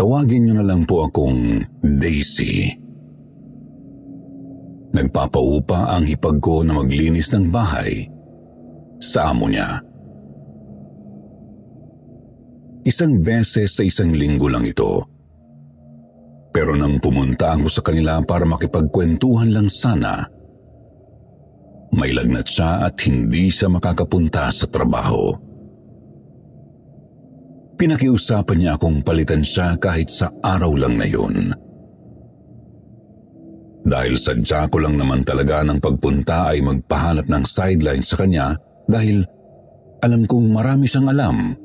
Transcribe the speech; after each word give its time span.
Tawagin 0.00 0.48
niyo 0.48 0.56
na 0.56 0.64
lang 0.64 0.88
po 0.88 1.04
akong 1.04 1.60
Daisy. 1.84 2.72
Nagpapaupa 4.96 5.92
ang 5.92 6.08
hipag 6.08 6.40
ko 6.40 6.64
na 6.64 6.80
maglinis 6.80 7.28
ng 7.36 7.52
bahay 7.52 8.08
sa 8.96 9.28
amo 9.28 9.52
niya. 9.52 9.76
Isang 12.88 13.20
beses 13.20 13.76
sa 13.76 13.84
isang 13.84 14.16
linggo 14.16 14.48
lang 14.48 14.64
ito. 14.64 15.04
Pero 16.48 16.72
nang 16.80 16.96
pumunta 16.96 17.52
ako 17.52 17.68
sa 17.68 17.84
kanila 17.84 18.24
para 18.24 18.48
makipagkwentuhan 18.48 19.52
lang 19.52 19.68
sana, 19.68 20.24
may 21.92 22.16
lagnat 22.16 22.48
siya 22.48 22.88
at 22.88 22.96
hindi 23.04 23.52
siya 23.52 23.68
makakapunta 23.68 24.48
sa 24.48 24.64
trabaho. 24.64 25.49
Pinakiusapan 27.80 28.56
niya 28.60 28.76
akong 28.76 29.00
palitan 29.00 29.40
siya 29.40 29.72
kahit 29.80 30.12
sa 30.12 30.28
araw 30.44 30.76
lang 30.76 31.00
na 31.00 31.08
yun. 31.08 31.48
Dahil 33.80 34.20
sadya 34.20 34.68
ko 34.68 34.84
lang 34.84 35.00
naman 35.00 35.24
talaga 35.24 35.64
ng 35.64 35.80
pagpunta 35.80 36.52
ay 36.52 36.60
magpahanap 36.60 37.24
ng 37.24 37.44
sideline 37.48 38.04
sa 38.04 38.20
kanya 38.20 38.52
dahil 38.84 39.24
alam 40.04 40.28
kong 40.28 40.52
marami 40.52 40.84
siyang 40.84 41.08
alam. 41.08 41.56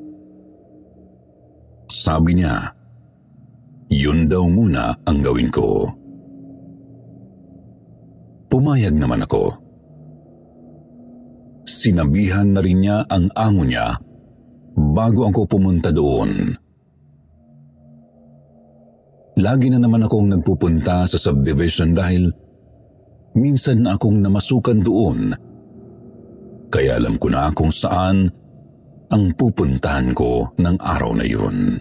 Sabi 1.92 2.40
niya, 2.40 2.64
yun 3.92 4.24
daw 4.24 4.48
muna 4.48 4.96
ang 5.04 5.20
gawin 5.20 5.52
ko. 5.52 5.84
Pumayag 8.48 8.96
naman 8.96 9.20
ako. 9.20 9.52
Sinabihan 11.68 12.56
na 12.56 12.64
rin 12.64 12.80
niya 12.80 13.04
ang 13.04 13.28
amo 13.36 13.68
niya 13.68 14.00
bago 14.76 15.32
ako 15.32 15.48
pumunta 15.48 15.88
doon. 15.88 16.52
Lagi 19.36 19.68
na 19.68 19.80
naman 19.80 20.04
akong 20.04 20.32
nagpupunta 20.32 21.04
sa 21.04 21.18
subdivision 21.20 21.92
dahil 21.92 22.32
minsan 23.36 23.84
na 23.84 23.96
akong 23.96 24.20
namasukan 24.20 24.80
doon. 24.80 25.32
Kaya 26.72 26.96
alam 26.96 27.20
ko 27.20 27.28
na 27.28 27.52
kung 27.52 27.72
saan 27.72 28.28
ang 29.12 29.24
pupuntahan 29.36 30.16
ko 30.16 30.56
ng 30.56 30.76
araw 30.80 31.12
na 31.16 31.24
yun. 31.28 31.76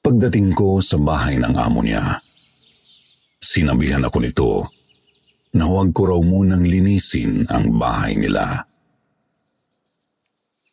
Pagdating 0.00 0.56
ko 0.56 0.80
sa 0.80 0.96
bahay 0.96 1.36
ng 1.36 1.54
amo 1.54 1.84
niya, 1.84 2.18
sinabihan 3.38 4.00
ako 4.00 4.18
nito 4.24 4.50
na 5.54 5.64
huwag 5.66 5.90
ko 5.90 6.14
raw 6.14 6.20
munang 6.22 6.62
linisin 6.62 7.46
ang 7.50 7.74
bahay 7.74 8.14
nila. 8.14 8.62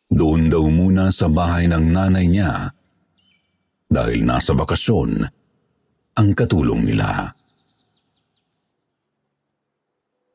Doon 0.08 0.48
daw 0.48 0.64
muna 0.70 1.12
sa 1.12 1.28
bahay 1.28 1.68
ng 1.68 1.84
nanay 1.92 2.26
niya 2.30 2.72
dahil 3.88 4.24
nasa 4.24 4.56
bakasyon 4.56 5.24
ang 6.18 6.28
katulong 6.32 6.84
nila. 6.86 7.32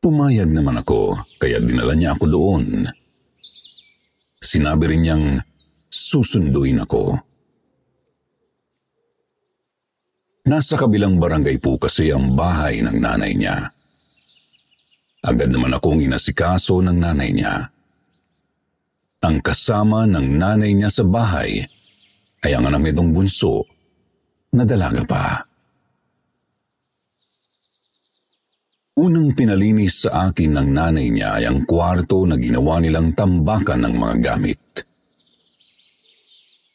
Pumayag 0.04 0.52
naman 0.52 0.84
ako 0.84 1.16
kaya 1.40 1.64
dinala 1.64 1.96
niya 1.96 2.12
ako 2.14 2.26
doon. 2.28 2.84
Sinabi 4.44 4.92
rin 4.92 5.02
niyang 5.08 5.26
susunduin 5.88 6.84
ako. 6.84 7.16
Nasa 10.44 10.76
kabilang 10.76 11.24
barangay 11.24 11.56
po 11.64 11.80
kasi 11.80 12.12
ang 12.12 12.36
bahay 12.36 12.84
ng 12.84 13.00
nanay 13.00 13.32
niya. 13.32 13.72
Agad 15.24 15.56
naman 15.56 15.72
akong 15.72 16.04
inasikaso 16.04 16.84
ng 16.84 17.00
nanay 17.00 17.32
niya. 17.32 17.72
Ang 19.24 19.40
kasama 19.40 20.04
ng 20.04 20.36
nanay 20.36 20.76
niya 20.76 20.92
sa 20.92 21.08
bahay 21.08 21.64
ay 22.44 22.52
ang 22.52 22.68
anak 22.68 22.92
bunso 22.92 23.64
na 24.52 24.68
dalaga 24.68 25.04
pa. 25.08 25.26
Unang 29.00 29.32
pinalinis 29.32 30.06
sa 30.06 30.30
akin 30.30 30.60
ng 30.60 30.70
nanay 30.76 31.08
niya 31.08 31.40
ay 31.40 31.48
ang 31.48 31.64
kwarto 31.64 32.28
na 32.28 32.36
ginawa 32.36 32.84
nilang 32.84 33.16
tambakan 33.16 33.80
ng 33.88 33.96
mga 33.96 34.16
gamit. 34.20 34.62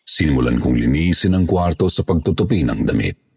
Sinimulan 0.09 0.57
kong 0.57 0.83
linisin 0.83 1.37
ang 1.37 1.45
kwarto 1.45 1.87
sa 1.93 2.01
pagtutupi 2.03 2.65
ng 2.65 2.81
damit. 2.83 3.28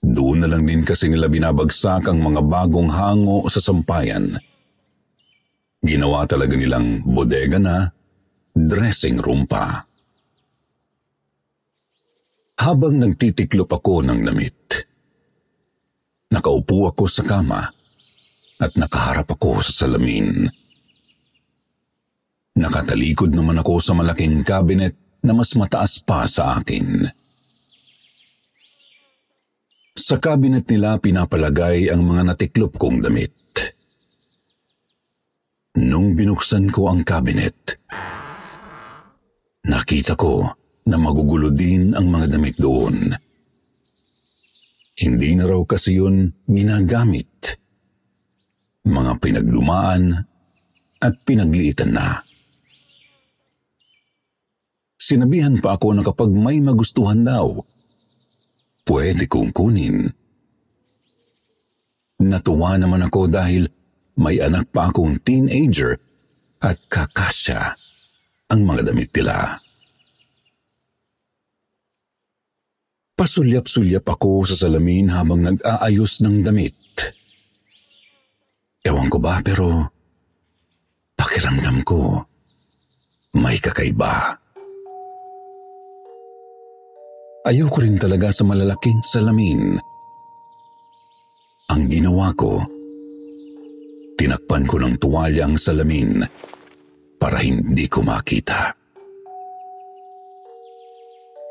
Doon 0.00 0.42
na 0.42 0.48
lang 0.48 0.64
din 0.64 0.80
kasi 0.80 1.12
nila 1.12 1.28
binabagsak 1.28 2.08
ang 2.08 2.24
mga 2.24 2.40
bagong 2.48 2.88
hango 2.88 3.44
sa 3.52 3.60
sampayan. 3.60 4.40
Ginawa 5.80 6.24
talaga 6.24 6.56
nilang 6.56 7.04
bodega 7.04 7.60
na, 7.60 7.88
dressing 8.56 9.20
room 9.20 9.44
pa. 9.44 9.84
Habang 12.60 13.00
nagtitiklop 13.00 13.72
ako 13.72 14.04
ng 14.04 14.20
damit, 14.20 14.84
nakaupo 16.28 16.92
ako 16.92 17.04
sa 17.08 17.24
kama 17.24 17.60
at 18.60 18.72
nakaharap 18.76 19.32
ako 19.32 19.64
sa 19.64 19.84
salamin. 19.84 20.44
Nakatalikod 22.60 23.32
naman 23.32 23.56
ako 23.64 23.80
sa 23.80 23.96
malaking 23.96 24.44
cabinet 24.44 24.92
na 25.24 25.32
mas 25.32 25.56
mataas 25.56 26.04
pa 26.04 26.28
sa 26.28 26.60
akin. 26.60 27.08
Sa 29.98 30.22
cabinet 30.22 30.70
nila 30.70 31.02
pinapalagay 31.02 31.90
ang 31.90 32.06
mga 32.06 32.34
natiklop 32.34 32.78
kong 32.78 33.02
damit. 33.02 33.34
Nung 35.80 36.14
binuksan 36.14 36.70
ko 36.70 36.90
ang 36.90 37.02
cabinet, 37.06 37.78
nakita 39.66 40.14
ko 40.14 40.46
na 40.86 40.96
magugulo 40.98 41.50
din 41.50 41.94
ang 41.94 42.10
mga 42.10 42.26
damit 42.38 42.58
doon. 42.58 43.14
Hindi 45.00 45.30
na 45.38 45.48
raw 45.48 45.62
kasi 45.64 45.96
yun 45.98 46.28
ginagamit. 46.44 47.56
Mga 48.84 49.12
pinaglumaan 49.22 50.12
at 51.00 51.14
pinagliitan 51.24 51.92
na. 51.94 52.20
Sinabihan 55.00 55.56
pa 55.58 55.74
ako 55.74 55.96
na 55.96 56.02
kapag 56.04 56.30
may 56.30 56.60
magustuhan 56.60 57.24
daw, 57.24 57.64
pwede 58.86 59.24
kong 59.26 59.50
kunin. 59.52 60.08
Natuwa 62.20 62.76
naman 62.76 63.00
ako 63.08 63.32
dahil 63.32 63.64
may 64.20 64.36
anak 64.40 64.68
pa 64.68 64.92
akong 64.92 65.16
teenager 65.24 65.96
at 66.60 66.76
kakasya 66.92 67.72
ang 68.52 68.60
mga 68.68 68.92
damit 68.92 69.08
nila. 69.16 69.56
Pasulyap-sulyap 73.16 74.04
ako 74.04 74.48
sa 74.48 74.56
salamin 74.68 75.12
habang 75.12 75.44
nag-aayos 75.44 76.24
ng 76.24 76.40
damit. 76.40 76.76
Ewan 78.80 79.12
ko 79.12 79.20
ba 79.20 79.44
pero 79.44 79.92
pakiramdam 81.20 81.84
ko 81.84 82.24
may 83.36 83.60
kakaiba. 83.60 84.39
Ayoko 87.40 87.80
rin 87.80 87.96
talaga 87.96 88.28
sa 88.28 88.44
malalaking 88.44 89.00
salamin. 89.00 89.80
Ang 91.72 91.82
ginawa 91.88 92.36
ko, 92.36 92.60
tinakpan 94.20 94.68
ko 94.68 94.76
ng 94.76 95.00
tuwalya 95.00 95.48
ang 95.48 95.56
salamin 95.56 96.20
para 97.16 97.40
hindi 97.40 97.88
ko 97.88 98.04
makita. 98.04 98.76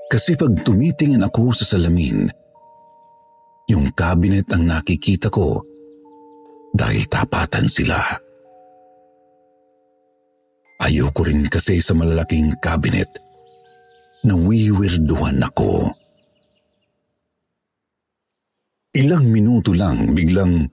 Kasi 0.10 0.38
pag 0.38 0.62
tumitingin 0.62 1.26
ako 1.26 1.58
sa 1.58 1.66
salamin, 1.66 2.30
yung 3.74 3.90
cabinet 3.98 4.46
ang 4.54 4.70
nakikita 4.70 5.34
ko 5.34 5.66
dahil 6.70 7.02
tapatan 7.10 7.66
sila. 7.66 7.98
Ayoko 10.86 11.26
rin 11.26 11.50
kasi 11.50 11.82
sa 11.82 11.98
malalaking 11.98 12.62
cabinet 12.62 13.29
nawiwirduhan 14.24 15.39
ako. 15.44 15.94
Ilang 18.89 19.30
minuto 19.30 19.71
lang 19.71 20.18
biglang 20.18 20.66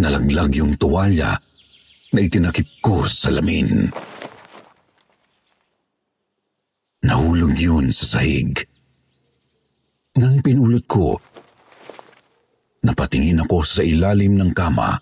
nalaglag 0.00 0.50
yung 0.56 0.74
tuwalya 0.80 1.36
na 2.14 2.18
itinakip 2.18 2.80
ko 2.80 3.04
sa 3.04 3.28
lamin. 3.28 3.86
Nahulog 7.04 7.54
yun 7.54 7.92
sa 7.94 8.18
sahig. 8.18 8.58
Nang 10.18 10.42
pinulot 10.42 10.82
ko, 10.90 11.14
napatingin 12.82 13.44
ako 13.44 13.62
sa 13.62 13.86
ilalim 13.86 14.34
ng 14.34 14.50
kama. 14.50 14.98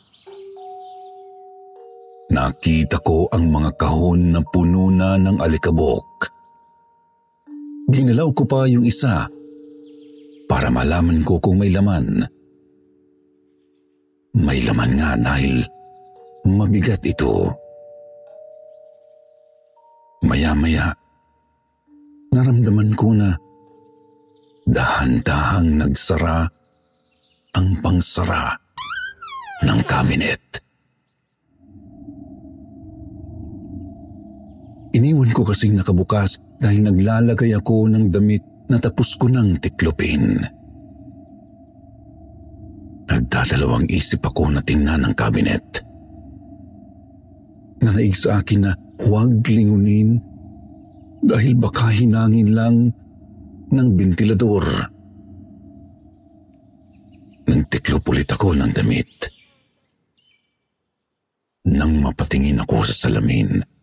Nakita 2.26 3.00
ko 3.00 3.30
ang 3.30 3.48
mga 3.48 3.70
kahon 3.78 4.34
na 4.34 4.42
puno 4.42 4.90
na 4.90 5.14
ng 5.16 5.40
alikabok. 5.40 6.35
Ginalaw 7.86 8.34
ko 8.34 8.42
pa 8.50 8.66
yung 8.66 8.82
isa 8.82 9.30
para 10.50 10.68
malaman 10.74 11.22
ko 11.22 11.38
kung 11.38 11.62
may 11.62 11.70
laman. 11.70 12.26
May 14.34 14.58
laman 14.66 14.92
nga 14.98 15.14
dahil 15.14 15.62
mabigat 16.50 17.02
ito. 17.06 17.46
Maya-maya, 20.26 20.90
naramdaman 22.34 22.90
ko 22.98 23.14
na 23.14 23.30
dahan-dahang 24.66 25.78
nagsara 25.78 26.42
ang 27.54 27.68
pangsara 27.78 28.50
ng 29.62 29.80
kabinet. 29.86 30.65
Iniwan 34.96 35.28
ko 35.36 35.44
kasing 35.44 35.76
nakabukas 35.76 36.40
dahil 36.56 36.88
naglalagay 36.88 37.52
ako 37.52 37.92
ng 37.92 38.08
damit 38.08 38.40
na 38.72 38.80
tapos 38.80 39.12
ko 39.20 39.28
ng 39.28 39.60
tiklopin. 39.60 40.40
Nagdadalawang 43.06 43.92
isip 43.92 44.24
ako 44.24 44.56
na 44.56 44.64
tingnan 44.64 45.04
ang 45.04 45.12
kabinet. 45.12 45.84
Nanaig 47.84 48.16
sa 48.16 48.40
akin 48.40 48.60
na 48.64 48.72
huwag 49.04 49.44
lingunin 49.44 50.16
dahil 51.20 51.52
baka 51.60 51.92
hinangin 51.92 52.56
lang 52.56 52.88
ng 53.68 53.88
bentilador. 54.00 54.64
Nagtiklop 57.46 58.02
ulit 58.08 58.32
ako 58.32 58.56
ng 58.56 58.72
damit. 58.72 59.28
Nang 61.68 62.00
mapatingin 62.00 62.64
ako 62.64 62.80
sa 62.88 63.06
salamin, 63.06 63.75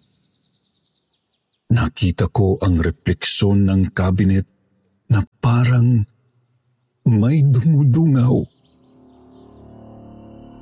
nakita 1.73 2.29
ko 2.29 2.61
ang 2.61 2.77
refleksyon 2.77 3.65
ng 3.65 3.81
kabinet 3.97 4.45
na 5.09 5.25
parang 5.41 6.05
may 7.09 7.41
dumudungaw. 7.41 8.37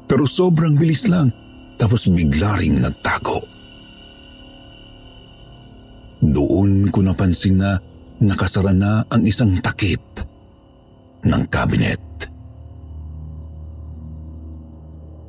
Pero 0.07 0.23
sobrang 0.23 0.79
bilis 0.79 1.11
lang, 1.11 1.31
tapos 1.75 2.07
bigla 2.07 2.55
ring 2.59 2.79
nagtago. 2.79 3.43
Doon 6.23 6.87
ko 6.93 6.99
napansin 7.03 7.59
na 7.59 7.75
nakasara 8.21 8.71
na 8.71 9.03
ang 9.11 9.23
isang 9.27 9.57
takip 9.59 10.01
ng 11.25 11.43
kabinet. 11.51 11.99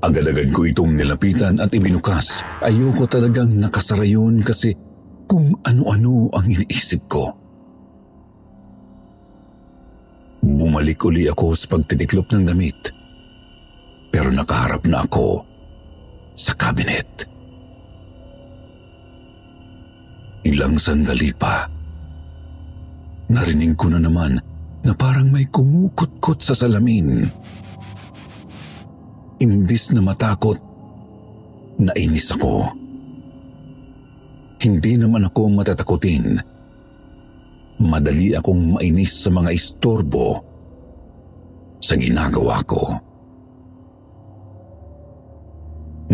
Agad-agad 0.02 0.50
ko 0.50 0.66
itong 0.66 0.98
nilapitan 0.98 1.62
at 1.62 1.70
ibinukas. 1.70 2.42
Ayoko 2.58 3.06
talagang 3.06 3.54
nakasara 3.54 4.02
yun 4.02 4.42
kasi 4.42 4.74
kung 5.26 5.56
ano-ano 5.64 6.30
ang 6.34 6.46
iniisip 6.46 7.02
ko. 7.08 7.24
Bumalik 10.42 10.98
uli 11.06 11.30
ako 11.30 11.54
sa 11.54 11.70
pagtitiklop 11.70 12.34
ng 12.34 12.44
damit. 12.50 12.80
Pero 14.10 14.28
nakaharap 14.28 14.84
na 14.90 15.06
ako 15.06 15.46
sa 16.34 16.52
kabinet. 16.58 17.30
Ilang 20.42 20.76
sandali 20.76 21.30
pa. 21.30 21.70
Narinig 23.30 23.78
ko 23.78 23.86
na 23.88 24.02
naman 24.02 24.36
na 24.82 24.92
parang 24.98 25.30
may 25.30 25.46
kumukot-kot 25.46 26.42
sa 26.42 26.58
salamin. 26.58 27.22
Imbis 29.38 29.94
na 29.94 30.02
matakot, 30.02 30.58
nainis 31.78 32.34
ako. 32.34 32.81
Hindi 34.62 34.94
naman 34.94 35.26
ako 35.26 35.58
matatakutin. 35.58 36.38
Madali 37.82 38.30
akong 38.38 38.78
mainis 38.78 39.26
sa 39.26 39.34
mga 39.34 39.50
istorbo 39.50 40.38
sa 41.82 41.98
ginagawa 41.98 42.62
ko. 42.62 42.94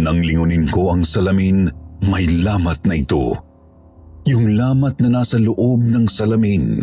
Nang 0.01 0.25
lingunin 0.25 0.65
ko 0.73 0.97
ang 0.97 1.05
salamin, 1.05 1.69
may 2.09 2.25
lamat 2.25 2.81
na 2.89 2.97
ito. 2.97 3.37
Yung 4.25 4.57
lamat 4.57 4.97
na 5.05 5.21
nasa 5.21 5.37
loob 5.37 5.85
ng 5.85 6.09
salamin. 6.09 6.81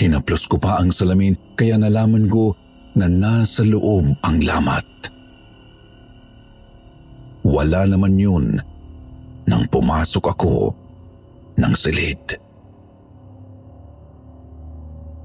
Hinaplos 0.00 0.48
ko 0.48 0.56
pa 0.56 0.80
ang 0.80 0.88
salamin 0.88 1.36
kaya 1.52 1.76
nalaman 1.76 2.32
ko 2.32 2.56
na 2.96 3.12
nasa 3.12 3.60
loob 3.68 4.08
ang 4.24 4.40
lamat. 4.40 4.88
Wala 7.44 7.84
naman 7.84 8.16
yun 8.16 8.69
nang 9.60 9.68
pumasok 9.68 10.24
ako 10.24 10.72
ng 11.60 11.74
silid. 11.76 12.40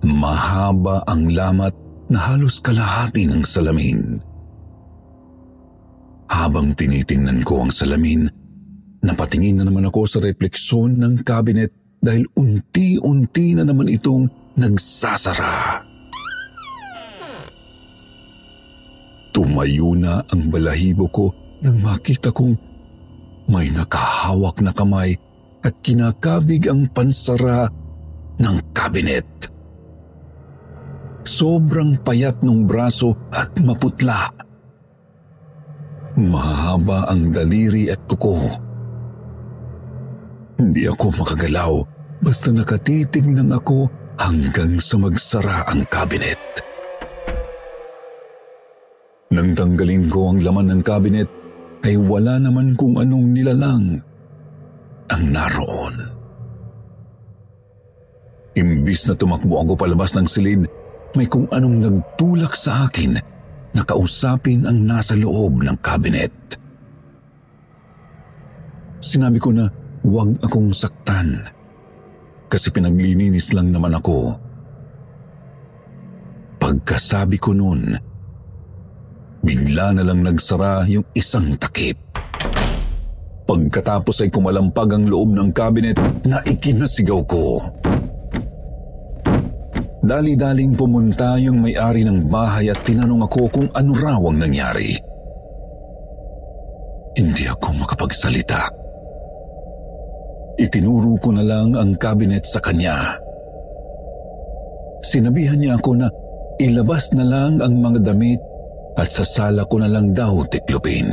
Mahaba 0.03 1.07
ang 1.07 1.31
lamat 1.31 1.71
na 2.11 2.19
halos 2.19 2.59
kalahati 2.59 3.31
ng 3.31 3.47
salamin. 3.47 4.19
Habang 6.27 6.75
tinitingnan 6.75 7.47
ko 7.47 7.63
ang 7.63 7.71
salamin, 7.71 8.27
napatingin 8.99 9.55
na 9.55 9.63
naman 9.63 9.87
ako 9.87 10.03
sa 10.03 10.19
refleksyon 10.19 10.99
ng 10.99 11.23
kabinet 11.23 11.71
dahil 12.03 12.27
unti-unti 12.35 13.55
na 13.55 13.63
naman 13.63 13.87
itong 13.87 14.27
nagsasara. 14.59 15.79
Tumayo 19.31 19.95
na 19.95 20.19
ang 20.27 20.51
balahibo 20.51 21.07
ko 21.07 21.31
nang 21.63 21.79
makita 21.79 22.35
kong 22.35 22.74
may 23.45 23.69
nakahawak 23.69 24.61
na 24.61 24.73
kamay 24.73 25.17
at 25.65 25.73
kinakabig 25.81 26.69
ang 26.69 26.89
pansara 26.89 27.69
ng 28.37 28.57
kabinet. 28.73 29.25
Sobrang 31.25 31.97
payat 32.05 32.45
ng 32.45 32.69
braso 32.69 33.17
at 33.33 33.57
maputla. 33.57 34.29
Mahaba 36.15 37.09
ang 37.09 37.33
daliri 37.33 37.89
at 37.89 38.01
kuko. 38.05 38.37
Hindi 40.55 40.85
ako 40.87 41.05
makagalaw 41.17 41.73
basta 42.21 42.53
nakatitig 42.53 43.25
lang 43.25 43.51
ako 43.51 43.89
hanggang 44.21 44.79
sa 44.79 44.95
magsara 45.01 45.67
ang 45.67 45.83
kabinet. 45.89 46.39
Nang 49.35 49.51
tanggalin 49.51 50.07
ko 50.07 50.31
ang 50.31 50.39
laman 50.39 50.71
ng 50.71 50.81
kabinet, 50.85 51.27
ay 51.85 51.93
wala 52.01 52.41
naman 52.41 52.73
kung 52.73 52.97
anong 52.97 53.29
nilalang 53.29 54.01
ang 55.05 55.23
naroon. 55.29 55.95
Imbis 58.57 59.05
na 59.05 59.13
tumakbo 59.13 59.61
ako 59.61 59.77
palabas 59.77 60.17
ng 60.17 60.25
silid, 60.25 60.65
may 61.13 61.29
kung 61.29 61.45
anong 61.53 61.85
nagtulak 61.85 62.57
sa 62.57 62.89
akin 62.89 63.21
na 63.75 63.81
kausapin 63.85 64.65
ang 64.65 64.81
nasa 64.81 65.13
loob 65.13 65.61
ng 65.61 65.77
kabinet. 65.85 66.33
Sinabi 68.97 69.37
ko 69.37 69.53
na 69.53 69.69
huwag 70.01 70.41
akong 70.41 70.73
saktan 70.73 71.45
kasi 72.49 72.73
pinaglilinis 72.73 73.53
lang 73.53 73.69
naman 73.69 73.93
ako. 73.93 74.33
Pagkasabi 76.57 77.37
ko 77.37 77.53
noon, 77.53 77.93
Bigla 79.45 79.93
na 79.93 80.01
lang 80.01 80.25
nagsara 80.25 80.89
yung 80.89 81.05
isang 81.13 81.53
takip. 81.61 82.01
Pagkatapos 83.45 84.25
ay 84.25 84.33
kumalampag 84.33 84.97
ang 84.97 85.05
loob 85.05 85.37
ng 85.37 85.53
kabinet 85.53 86.01
na 86.25 86.41
ikinasigaw 86.41 87.21
ko. 87.29 87.61
Dali-daling 90.01 90.73
pumunta 90.73 91.37
yung 91.37 91.61
may-ari 91.61 92.01
ng 92.01 92.25
bahay 92.25 92.73
at 92.73 92.81
tinanong 92.81 93.29
ako 93.29 93.41
kung 93.53 93.69
ano 93.77 93.93
raw 93.93 94.17
ang 94.17 94.37
nangyari. 94.41 94.97
Hindi 97.13 97.45
ako 97.45 97.85
makapagsalita. 97.85 98.65
Itinuro 100.57 101.21
ko 101.21 101.29
na 101.37 101.45
lang 101.45 101.77
ang 101.77 101.93
kabinet 102.01 102.49
sa 102.49 102.57
kanya. 102.65 103.21
Sinabihan 105.05 105.61
niya 105.61 105.77
ako 105.77 106.01
na 106.01 106.09
ilabas 106.57 107.13
na 107.13 107.29
lang 107.29 107.61
ang 107.61 107.77
mga 107.77 108.09
damit 108.09 108.41
at 108.95 109.11
sa 109.11 109.51
ko 109.67 109.75
na 109.79 109.91
lang 109.91 110.15
daw 110.15 110.47
tiklopin. 110.47 111.11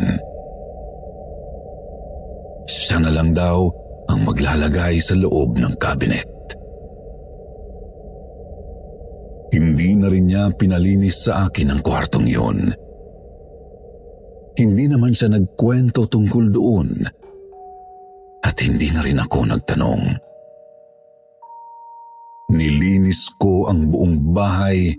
Siya 2.70 3.02
na 3.02 3.10
lang 3.10 3.34
daw 3.34 3.66
ang 4.06 4.22
maglalagay 4.22 5.02
sa 5.02 5.18
loob 5.18 5.58
ng 5.58 5.74
kabinet. 5.82 6.30
Hindi 9.52 9.98
na 9.98 10.08
rin 10.08 10.26
niya 10.30 10.48
pinalinis 10.56 11.28
sa 11.28 11.44
akin 11.50 11.74
ang 11.74 11.80
kwartong 11.84 12.24
yun. 12.24 12.72
Hindi 14.56 14.84
naman 14.88 15.12
siya 15.12 15.32
nagkwento 15.32 16.08
tungkol 16.08 16.44
doon. 16.48 16.88
At 18.42 18.56
hindi 18.64 18.88
na 18.94 19.04
rin 19.04 19.20
ako 19.20 19.38
nagtanong. 19.52 20.04
Nilinis 22.52 23.32
ko 23.40 23.68
ang 23.68 23.88
buong 23.92 24.32
bahay 24.32 24.92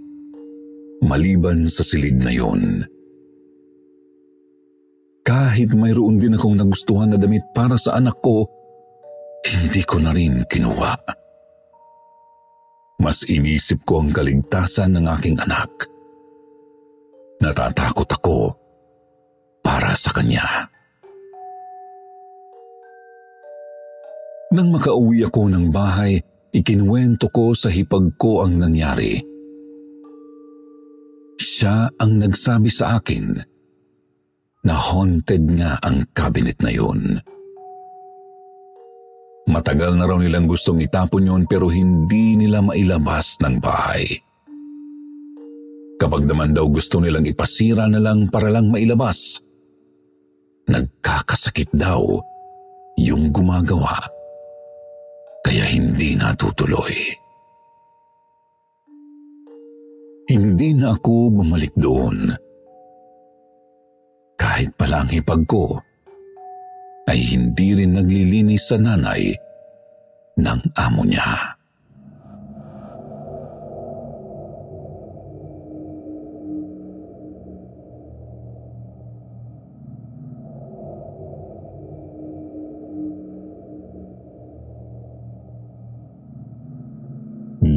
maliban 1.04 1.68
sa 1.68 1.84
silid 1.84 2.18
na 2.18 2.32
yon. 2.32 2.88
Kahit 5.24 5.72
mayroon 5.72 6.20
din 6.20 6.36
akong 6.36 6.60
nagustuhan 6.60 7.16
na 7.16 7.18
damit 7.20 7.48
para 7.56 7.80
sa 7.80 7.96
anak 7.96 8.20
ko, 8.20 8.44
hindi 9.44 9.84
ko 9.84 10.00
na 10.04 10.12
rin 10.12 10.44
kinuha. 10.48 10.96
Mas 13.00 13.28
inisip 13.28 13.84
ko 13.88 14.04
ang 14.04 14.12
kaligtasan 14.12 14.96
ng 15.00 15.06
aking 15.20 15.40
anak. 15.40 15.72
Natatakot 17.44 18.08
ako 18.08 18.38
para 19.64 19.96
sa 19.96 20.12
kanya. 20.16 20.44
Nang 24.54 24.70
makauwi 24.70 25.26
ako 25.28 25.50
ng 25.50 25.74
bahay, 25.74 26.22
ikinuwento 26.54 27.28
ko 27.34 27.58
sa 27.58 27.74
hipag 27.74 28.14
ko 28.22 28.46
ang 28.46 28.62
nangyari. 28.62 29.33
Siya 31.54 31.86
ang 32.02 32.18
nagsabi 32.18 32.72
sa 32.74 32.98
akin 32.98 33.38
na 34.66 34.74
haunted 34.74 35.54
nga 35.54 35.78
ang 35.86 36.10
cabinet 36.10 36.58
na 36.66 36.74
yun. 36.74 37.22
Matagal 39.46 39.94
na 39.94 40.10
raw 40.10 40.18
nilang 40.18 40.50
gustong 40.50 40.82
itapon 40.82 41.30
yon 41.30 41.44
pero 41.46 41.70
hindi 41.70 42.34
nila 42.34 42.66
mailabas 42.66 43.38
ng 43.44 43.62
bahay. 43.62 44.18
Kapag 46.02 46.26
naman 46.26 46.58
daw 46.58 46.66
gusto 46.66 46.98
nilang 46.98 47.30
ipasira 47.30 47.86
na 47.86 48.02
lang 48.02 48.34
para 48.34 48.50
lang 48.50 48.74
mailabas, 48.74 49.38
nagkakasakit 50.66 51.70
daw 51.70 52.02
yung 52.98 53.30
gumagawa. 53.30 53.94
Kaya 55.46 55.70
hindi 55.70 56.18
natutuloy. 56.18 57.23
Hindi 60.34 60.74
na 60.74 60.98
ako 60.98 61.30
bumalik 61.30 61.78
doon. 61.78 62.34
Kahit 64.34 64.74
pala 64.74 65.06
ang 65.06 65.10
hipag 65.14 65.46
ko, 65.46 65.78
ay 67.06 67.22
hindi 67.38 67.78
rin 67.78 67.94
naglilinis 67.94 68.66
sa 68.66 68.82
nanay 68.82 69.30
ng 70.42 70.60
amo 70.74 71.06
niya. 71.06 71.54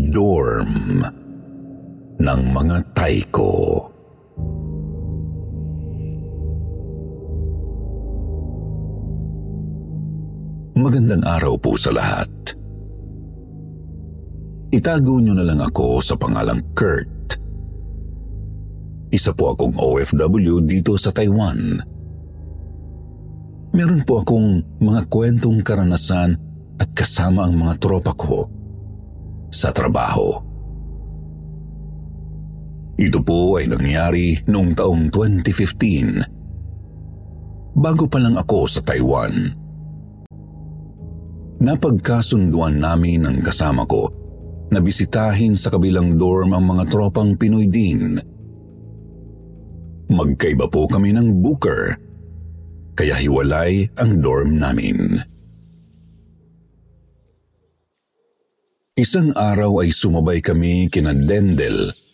Dorm 0.08 1.25
ng 2.26 2.42
mga 2.50 2.76
Taiko. 2.90 3.54
Magandang 10.74 11.22
araw 11.22 11.54
po 11.54 11.78
sa 11.78 11.94
lahat. 11.94 12.26
Itago 14.74 15.22
niyo 15.22 15.38
na 15.38 15.46
lang 15.46 15.62
ako 15.62 16.02
sa 16.02 16.18
pangalang 16.18 16.66
Kurt. 16.74 17.38
Isa 19.14 19.30
po 19.30 19.54
akong 19.54 19.78
OFW 19.78 20.66
dito 20.66 20.98
sa 20.98 21.14
Taiwan. 21.14 21.78
Meron 23.70 24.02
po 24.02 24.26
akong 24.26 24.82
mga 24.82 25.06
kwentong 25.06 25.62
karanasan 25.62 26.34
at 26.82 26.90
kasama 26.90 27.46
ang 27.46 27.54
mga 27.54 27.78
tropa 27.78 28.12
ko 28.18 28.50
sa 29.54 29.70
trabaho. 29.70 30.45
Ito 32.96 33.20
po 33.20 33.60
ay 33.60 33.68
nangyari 33.68 34.40
noong 34.48 34.72
taong 34.72 35.12
2015. 35.12 37.76
Bago 37.76 38.08
pa 38.08 38.16
lang 38.16 38.40
ako 38.40 38.64
sa 38.64 38.80
Taiwan. 38.80 39.52
Napagkasunduan 41.60 42.80
namin 42.80 43.28
ng 43.28 43.44
kasama 43.44 43.84
ko 43.84 44.08
na 44.72 44.80
bisitahin 44.80 45.52
sa 45.52 45.68
kabilang 45.68 46.16
dorm 46.16 46.56
ang 46.56 46.72
mga 46.72 46.88
tropang 46.88 47.36
Pinoy 47.36 47.68
din. 47.68 48.16
Magkaiba 50.08 50.64
po 50.72 50.88
kami 50.88 51.12
ng 51.12 51.44
booker, 51.44 52.00
kaya 52.96 53.20
hiwalay 53.20 53.92
ang 54.00 54.24
dorm 54.24 54.56
namin. 54.56 55.20
Isang 58.96 59.36
araw 59.36 59.84
ay 59.84 59.92
sumabay 59.92 60.40
kami 60.40 60.88
kina 60.88 61.12
Dendel 61.12 62.05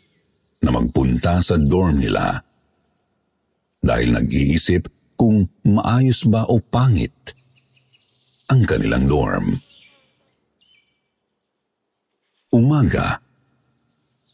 na 0.62 0.70
magpunta 0.70 1.42
sa 1.42 1.58
dorm 1.58 1.98
nila 1.98 2.38
dahil 3.82 4.14
nag-iisip 4.14 4.86
kung 5.18 5.50
maayos 5.66 6.22
ba 6.30 6.46
o 6.46 6.62
pangit 6.62 7.34
ang 8.46 8.62
kanilang 8.62 9.10
dorm. 9.10 9.46
Umaga, 12.52 13.18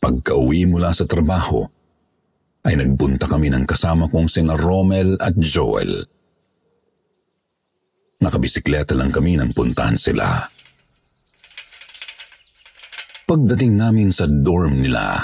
pagka-uwi 0.02 0.68
mula 0.68 0.90
sa 0.92 1.06
trabaho, 1.08 1.64
ay 2.66 2.74
nagpunta 2.76 3.24
kami 3.24 3.48
ng 3.48 3.64
kasama 3.64 4.10
kong 4.10 4.28
sina 4.28 4.58
Romel 4.58 5.16
at 5.22 5.38
Joel. 5.38 6.04
Nakabisikleta 8.18 8.98
lang 8.98 9.14
kami 9.14 9.38
nang 9.38 9.54
puntahan 9.54 9.94
sila. 9.94 10.42
Pagdating 13.22 13.78
namin 13.78 14.10
sa 14.10 14.26
dorm 14.26 14.82
nila, 14.82 15.22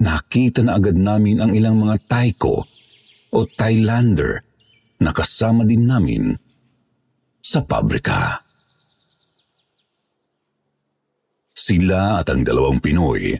nakita 0.00 0.60
na 0.60 0.76
agad 0.76 0.96
namin 0.96 1.40
ang 1.40 1.52
ilang 1.56 1.80
mga 1.80 1.96
Taiko 2.04 2.56
o 3.32 3.38
Thailander 3.48 4.44
na 5.00 5.10
kasama 5.12 5.64
din 5.64 5.84
namin 5.84 6.32
sa 7.40 7.64
pabrika. 7.64 8.40
Sila 11.56 12.20
at 12.20 12.28
ang 12.28 12.44
dalawang 12.44 12.80
Pinoy 12.84 13.32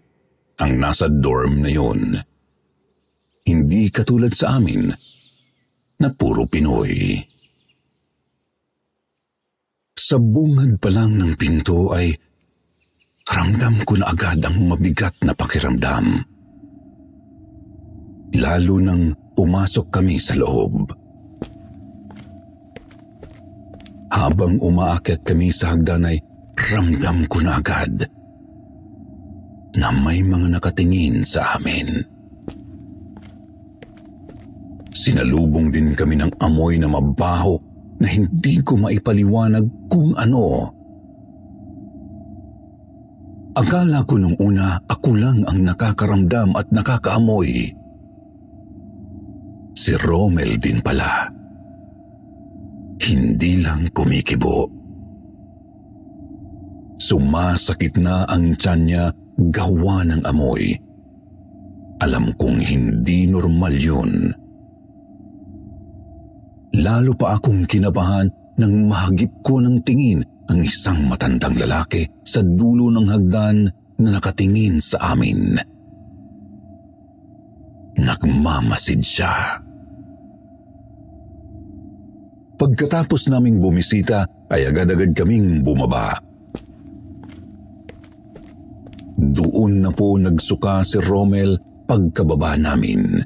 ang 0.56 0.72
nasa 0.80 1.06
dorm 1.06 1.60
na 1.60 1.70
yun. 1.70 2.16
Hindi 3.46 3.92
katulad 3.92 4.32
sa 4.32 4.56
amin 4.58 4.88
na 6.00 6.08
puro 6.16 6.48
Pinoy. 6.48 7.20
Sa 9.96 10.16
bungad 10.16 10.80
pa 10.80 10.88
lang 10.92 11.18
ng 11.18 11.34
pinto 11.34 11.92
ay 11.92 12.10
ramdam 13.26 13.82
ko 13.82 13.98
na 13.98 14.12
agad 14.12 14.38
ang 14.44 14.70
mabigat 14.70 15.18
na 15.22 15.34
pakiramdam. 15.34 16.35
Lalo 18.34 18.82
nang 18.82 19.14
pumasok 19.36 19.86
kami 19.92 20.18
sa 20.18 20.34
loob. 20.34 20.90
Habang 24.10 24.58
umaakyat 24.58 25.22
kami 25.22 25.52
sa 25.52 25.76
hagdan 25.76 26.08
ay 26.08 26.18
ramdam 26.56 27.28
ko 27.28 27.38
na 27.44 27.60
agad 27.60 28.08
na 29.76 29.92
may 29.92 30.24
mga 30.24 30.56
nakatingin 30.56 31.20
sa 31.20 31.60
amin. 31.60 32.00
Sinalubong 34.96 35.68
din 35.68 35.92
kami 35.92 36.16
ng 36.16 36.32
amoy 36.40 36.80
na 36.80 36.88
mabaho 36.88 37.60
na 38.00 38.08
hindi 38.08 38.58
ko 38.64 38.80
maipaliwanag 38.80 39.64
kung 39.92 40.16
ano. 40.16 40.72
Akala 43.56 44.04
ko 44.04 44.20
nung 44.20 44.36
una 44.40 44.80
ako 44.84 45.16
lang 45.16 45.44
ang 45.44 45.64
nakakaramdam 45.64 46.56
at 46.56 46.68
nakakaamoy. 46.72 47.72
Si 49.76 49.92
Romel 49.92 50.56
din 50.56 50.80
pala. 50.80 51.28
Hindi 52.96 53.60
lang 53.60 53.92
kumikibo. 53.92 54.64
Sumasakit 56.96 58.00
na 58.00 58.24
ang 58.24 58.56
tiyan 58.56 58.80
niya 58.88 59.04
gawa 59.52 60.00
ng 60.08 60.24
amoy. 60.24 60.72
Alam 62.00 62.32
kong 62.40 62.64
hindi 62.64 63.28
normal 63.28 63.76
yun. 63.76 64.32
Lalo 66.76 67.12
pa 67.12 67.36
akong 67.36 67.68
kinabahan 67.68 68.32
nang 68.56 68.88
mahagip 68.88 69.28
ko 69.44 69.60
ng 69.60 69.84
tingin 69.84 70.24
ang 70.48 70.64
isang 70.64 71.04
matandang 71.04 71.52
lalaki 71.60 72.08
sa 72.24 72.40
dulo 72.40 72.88
ng 72.88 73.12
hagdan 73.12 73.68
na 74.00 74.08
nakatingin 74.16 74.80
sa 74.80 75.12
amin. 75.12 75.60
Nagmamasid 78.00 79.04
siya. 79.04 79.65
Pagkatapos 82.56 83.28
naming 83.28 83.60
bumisita 83.60 84.24
ay 84.48 84.72
agad-agad 84.72 85.12
kaming 85.12 85.60
bumaba. 85.60 86.16
Doon 89.16 89.84
na 89.84 89.92
po 89.92 90.16
nagsuka 90.16 90.80
si 90.80 90.96
Romel 91.04 91.60
pagkababa 91.84 92.56
namin. 92.56 93.20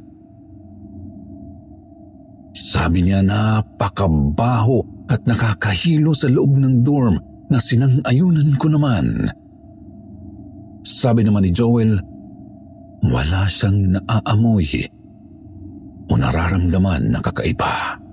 Sabi 2.51 3.07
niya 3.07 3.23
napakabaho 3.23 5.07
at 5.07 5.23
nakakahilo 5.27 6.11
sa 6.15 6.27
loob 6.27 6.59
ng 6.59 6.83
dorm 6.83 7.17
na 7.51 7.59
sinang-ayunan 7.59 8.55
ko 8.59 8.67
naman. 8.71 9.31
Sabi 10.83 11.23
naman 11.23 11.47
ni 11.47 11.55
Joel, 11.55 11.99
wala 13.07 13.47
siyang 13.47 13.95
naaamoy 13.95 14.67
o 16.11 16.13
nararamdaman 16.19 17.15
na 17.15 17.19
kakaiba. 17.23 18.10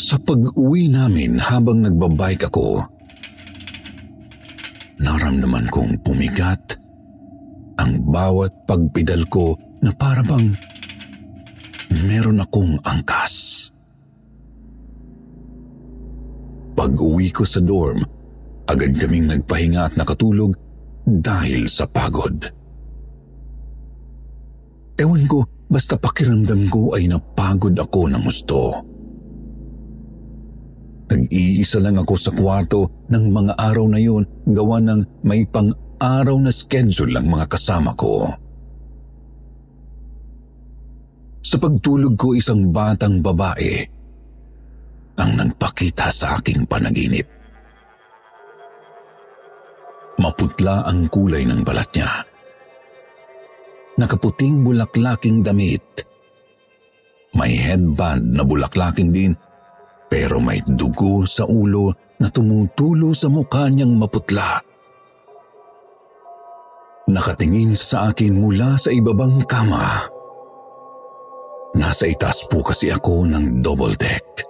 Sa 0.00 0.16
pag-uwi 0.16 0.88
namin 0.88 1.36
habang 1.36 1.84
nagbabike 1.84 2.48
ako, 2.48 2.84
naramdaman 5.02 5.68
kong 5.68 6.00
pumigat 6.00 6.78
ang 7.76 7.98
bawat 8.06 8.52
pagpidal 8.68 9.26
ko 9.26 9.58
na 9.82 9.90
parabang 9.92 10.54
meron 12.06 12.40
akong 12.40 12.78
angkas. 12.86 13.68
Pag-uwi 16.72 17.28
ko 17.34 17.44
sa 17.44 17.60
dorm, 17.60 18.00
agad 18.64 18.96
kaming 18.96 19.28
nagpahinga 19.28 19.92
at 19.92 19.94
nakatulog 19.98 20.56
dahil 21.04 21.68
sa 21.68 21.84
pagod. 21.84 22.48
Ewan 24.96 25.24
ko, 25.26 25.44
basta 25.66 25.98
pakiramdam 25.98 26.70
ko 26.70 26.94
ay 26.94 27.10
napagod 27.10 27.74
ako 27.74 28.00
ng 28.12 28.22
gusto. 28.22 28.58
Nag-iisa 31.10 31.82
lang 31.82 31.98
ako 31.98 32.14
sa 32.14 32.30
kwarto 32.30 33.06
ng 33.10 33.24
mga 33.32 33.52
araw 33.58 33.86
na 33.90 34.00
yun 34.00 34.22
gawa 34.46 34.78
ng 34.78 35.26
may 35.26 35.44
pang-araw 35.44 36.36
na 36.38 36.52
schedule 36.54 37.18
ang 37.18 37.26
mga 37.26 37.46
kasama 37.50 37.92
ko. 37.98 38.30
Sa 41.42 41.58
pagtulog 41.58 42.14
ko 42.14 42.38
isang 42.38 42.70
batang 42.70 43.18
babae 43.18 43.82
ang 45.18 45.30
nagpakita 45.36 46.08
sa 46.08 46.38
aking 46.40 46.64
panaginip. 46.64 47.26
Maputla 50.22 50.86
ang 50.86 51.10
kulay 51.10 51.42
ng 51.44 51.60
balat 51.66 51.90
niya. 51.98 52.10
Nakaputing 53.98 54.64
bulaklaking 54.64 55.44
damit. 55.44 55.84
May 57.36 57.58
headband 57.58 58.38
na 58.38 58.44
bulaklaking 58.46 59.10
din 59.12 59.32
pero 60.12 60.44
may 60.44 60.60
dugo 60.60 61.24
sa 61.24 61.48
ulo 61.48 61.88
na 62.20 62.28
tumutulo 62.28 63.16
sa 63.16 63.32
mukha 63.32 63.72
niyang 63.72 63.96
maputla. 63.96 64.60
Nakatingin 67.08 67.72
sa 67.72 68.12
akin 68.12 68.36
mula 68.36 68.76
sa 68.76 68.92
ibabang 68.92 69.40
kama. 69.48 70.04
Nasa 71.80 72.04
itaas 72.04 72.44
po 72.44 72.60
kasi 72.60 72.92
ako 72.92 73.24
ng 73.24 73.64
double 73.64 73.96
deck. 73.96 74.44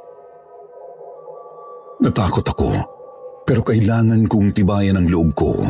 Natakot 2.02 2.42
ako, 2.42 2.70
pero 3.46 3.62
kailangan 3.62 4.26
kong 4.26 4.50
tibayan 4.50 4.98
ang 4.98 5.06
loob 5.06 5.30
ko. 5.38 5.62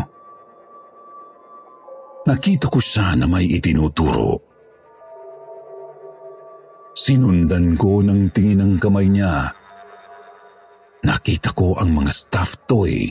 Nakita 2.24 2.72
ko 2.72 2.80
siya 2.80 3.12
na 3.12 3.28
may 3.28 3.44
itinuturo. 3.44 4.40
Sinundan 6.96 7.76
ko 7.76 8.00
ng 8.00 8.32
tingin 8.32 8.64
ng 8.64 8.74
kamay 8.80 9.12
niya 9.12 9.60
nakita 11.02 11.50
ko 11.52 11.74
ang 11.74 11.92
mga 11.94 12.12
stuffed 12.14 12.66
toy 12.70 13.10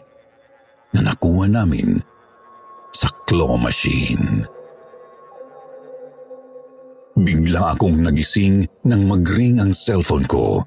na 0.95 1.03
nakuha 1.03 1.47
namin 1.47 1.99
sa 2.91 3.07
claw 3.27 3.55
machine. 3.55 4.43
Bigla 7.15 7.75
akong 7.75 7.99
nagising 7.99 8.63
nang 8.87 9.07
magring 9.07 9.59
ang 9.59 9.75
cellphone 9.75 10.27
ko. 10.27 10.63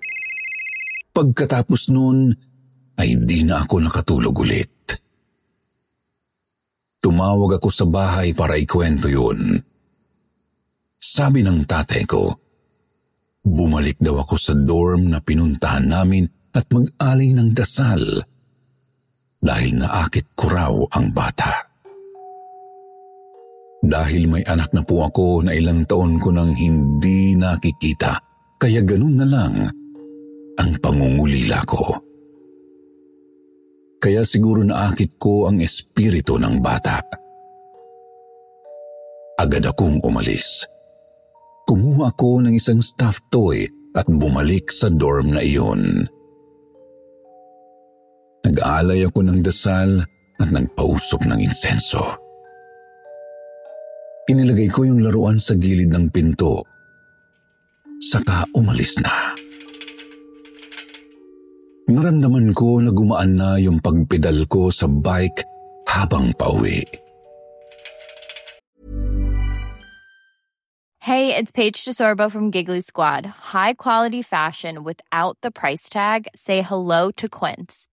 Pagkatapos 1.17 1.89
noon 1.89 2.33
ay 3.01 3.17
di 3.19 3.43
na 3.43 3.65
ako 3.65 3.75
nakatulog 3.81 4.37
ulit. 4.37 4.73
Tumawag 7.01 7.61
ako 7.61 7.69
sa 7.69 7.85
bahay 7.85 8.33
para 8.33 8.57
ikwento 8.57 9.09
yun. 9.13 9.61
Sabi 10.97 11.45
ng 11.45 11.69
tatay 11.69 12.09
ko, 12.09 12.33
bumalik 13.45 14.01
daw 14.01 14.25
ako 14.25 14.41
sa 14.41 14.57
dorm 14.57 15.13
na 15.13 15.21
pinuntahan 15.21 15.85
namin 15.85 16.25
at 16.55 16.65
mag-alay 16.71 17.35
ng 17.35 17.51
dasal 17.51 18.23
dahil 19.45 19.71
naakit 19.77 20.33
ko 20.39 20.45
raw 20.49 20.75
ang 20.97 21.13
bata. 21.13 21.53
Dahil 23.85 24.25
may 24.33 24.41
anak 24.49 24.73
na 24.73 24.81
po 24.81 25.05
ako 25.05 25.45
na 25.45 25.53
ilang 25.53 25.85
taon 25.85 26.17
ko 26.17 26.33
nang 26.33 26.57
hindi 26.57 27.37
nakikita, 27.37 28.17
kaya 28.57 28.81
ganun 28.81 29.21
na 29.21 29.27
lang 29.29 29.55
ang 30.57 30.71
pangungulila 30.81 31.61
ko. 31.69 31.85
Kaya 34.01 34.25
siguro 34.25 34.65
naakit 34.65 35.21
ko 35.21 35.53
ang 35.53 35.61
espiritu 35.61 36.41
ng 36.41 36.65
bata. 36.65 37.05
Agad 39.37 39.69
akong 39.69 40.01
umalis. 40.01 40.65
Kumuha 41.69 42.13
ako 42.13 42.45
ng 42.45 42.55
isang 42.57 42.81
stuffed 42.81 43.29
toy 43.29 43.69
at 43.97 44.05
bumalik 44.09 44.69
sa 44.73 44.93
dorm 44.93 45.37
na 45.37 45.41
iyon. 45.41 46.05
Nag-aalay 48.45 49.09
ako 49.09 49.25
ng 49.25 49.41
dasal 49.41 50.05
at 50.37 50.49
nagpausok 50.53 51.25
ng 51.25 51.41
insenso. 51.41 52.05
Inilagay 54.29 54.69
ko 54.69 54.85
yung 54.85 55.01
laruan 55.01 55.41
sa 55.41 55.57
gilid 55.57 55.89
ng 55.93 56.13
pinto. 56.13 56.65
Saka 58.05 58.45
umalis 58.53 59.01
na. 59.01 59.33
Naramdaman 61.89 62.57
ko 62.57 62.81
na 62.81 62.93
gumaan 62.93 63.37
na 63.37 63.57
yung 63.61 63.81
pagpedal 63.81 64.49
ko 64.49 64.73
sa 64.73 64.89
bike 64.89 65.45
habang 65.89 66.33
pauwi. 66.37 66.85
Hey, 71.05 71.37
it's 71.37 71.53
Paige 71.53 71.85
DeSorbo 71.85 72.33
from 72.33 72.49
Giggly 72.49 72.81
Squad. 72.81 73.53
High 73.53 73.77
quality 73.77 74.25
fashion 74.25 74.85
without 74.89 75.37
the 75.45 75.53
price 75.53 75.93
tag. 75.93 76.33
Say 76.33 76.65
hello 76.65 77.13
to 77.21 77.29
Quince. 77.29 77.93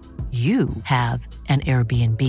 you 0.31 0.69
have 0.85 1.27
an 1.49 1.61
Airbnb. 1.65 2.21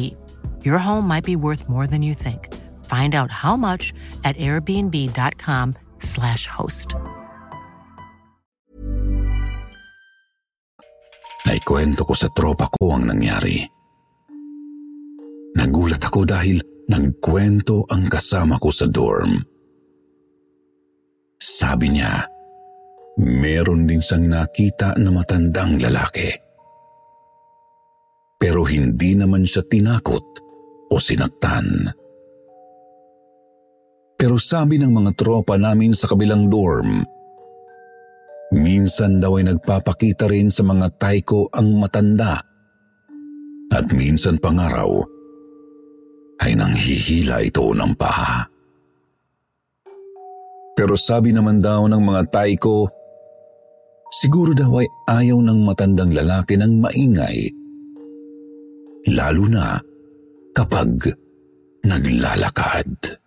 Your 0.65 0.79
home 0.79 1.07
might 1.07 1.27
be 1.29 1.37
worth 1.37 1.69
more 1.69 1.87
than 1.87 2.01
you 2.03 2.15
think. 2.15 2.49
Find 2.87 3.15
out 3.15 3.31
how 3.31 3.55
much 3.57 3.93
at 4.25 4.37
airbnb.com/slash 4.39 6.47
host. 6.47 6.95
Naikwento 11.47 12.05
ko 12.09 12.15
sa 12.17 12.29
tropa 12.33 12.69
ko 12.73 12.93
ang 12.97 13.07
nangyari. 13.11 13.61
Nagulat 15.59 16.01
ako 16.01 16.25
dahil 16.25 16.63
nagkwento 16.89 17.85
ang 17.91 18.09
kasama 18.09 18.57
ko 18.57 18.71
sa 18.73 18.89
dorm. 18.89 19.37
Sabi 21.43 21.91
niya, 21.91 22.23
meron 23.21 23.85
din 23.85 24.01
siyang 24.01 24.31
nakita 24.31 24.95
na 24.97 25.11
matandang 25.11 25.83
lalaki 25.83 26.52
pero 28.43 28.67
hindi 28.67 29.15
naman 29.15 29.47
siya 29.47 29.63
tinakot 29.63 30.43
o 30.91 30.99
sinaktan. 30.99 31.95
Pero 34.19 34.35
sabi 34.35 34.83
ng 34.83 34.91
mga 34.91 35.15
tropa 35.15 35.55
namin 35.55 35.95
sa 35.95 36.11
kabilang 36.11 36.51
dorm, 36.51 37.07
minsan 38.51 39.23
daw 39.23 39.39
ay 39.39 39.47
nagpapakita 39.47 40.27
rin 40.27 40.51
sa 40.51 40.67
mga 40.67 40.91
taiko 40.99 41.47
ang 41.55 41.71
matanda 41.79 42.43
at 43.71 43.87
minsan 43.95 44.43
pangaraw 44.43 44.91
ay 46.43 46.59
nanghihila 46.59 47.47
ito 47.47 47.71
ng 47.71 47.95
paha. 47.95 48.43
Pero 50.75 50.99
sabi 50.99 51.31
naman 51.31 51.63
daw 51.63 51.87
ng 51.87 52.03
mga 52.03 52.23
taiko, 52.27 52.91
siguro 54.11 54.51
daw 54.51 54.83
ay 54.83 54.89
ayaw 55.07 55.39
ng 55.39 55.63
matandang 55.63 56.11
lalaki 56.11 56.59
ng 56.59 56.83
maingay, 56.83 57.62
lalo 59.11 59.45
na 59.51 59.81
kapag 60.55 61.11
naglalakad. 61.83 63.19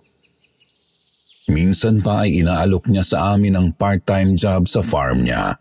Minsan 1.52 2.00
pa 2.00 2.24
ay 2.24 2.40
inaalok 2.40 2.88
niya 2.88 3.04
sa 3.04 3.36
amin 3.36 3.60
ang 3.60 3.68
part-time 3.76 4.40
job 4.40 4.64
sa 4.70 4.80
farm 4.80 5.28
niya. 5.28 5.60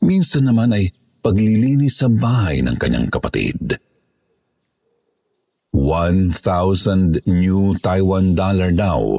Minsan 0.00 0.46
naman 0.46 0.70
ay 0.70 0.94
paglilinis 1.20 2.00
sa 2.00 2.08
bahay 2.08 2.62
ng 2.62 2.78
kanyang 2.78 3.10
kapatid. 3.10 3.76
1,000 5.74 7.26
new 7.26 7.74
Taiwan 7.78 8.34
dollar 8.34 8.70
daw 8.70 9.18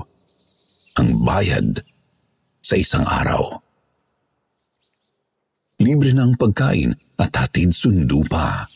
ang 1.00 1.10
bayad 1.24 1.84
sa 2.64 2.76
isang 2.80 3.04
araw. 3.08 3.60
Libre 5.82 6.14
ng 6.14 6.38
pagkain 6.38 6.94
at 7.18 7.32
hatid 7.34 7.74
sundo 7.74 8.22
pa. 8.28 8.68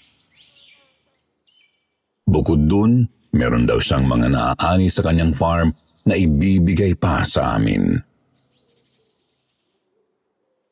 Bukod 2.26 2.66
dun, 2.66 3.06
meron 3.36 3.70
daw 3.70 3.78
siyang 3.78 4.10
mga 4.10 4.28
naaani 4.34 4.90
sa 4.90 5.06
kanyang 5.06 5.36
farm 5.36 5.70
na 6.06 6.14
ibibigay 6.14 6.94
pa 6.94 7.26
sa 7.26 7.58
amin. 7.58 7.98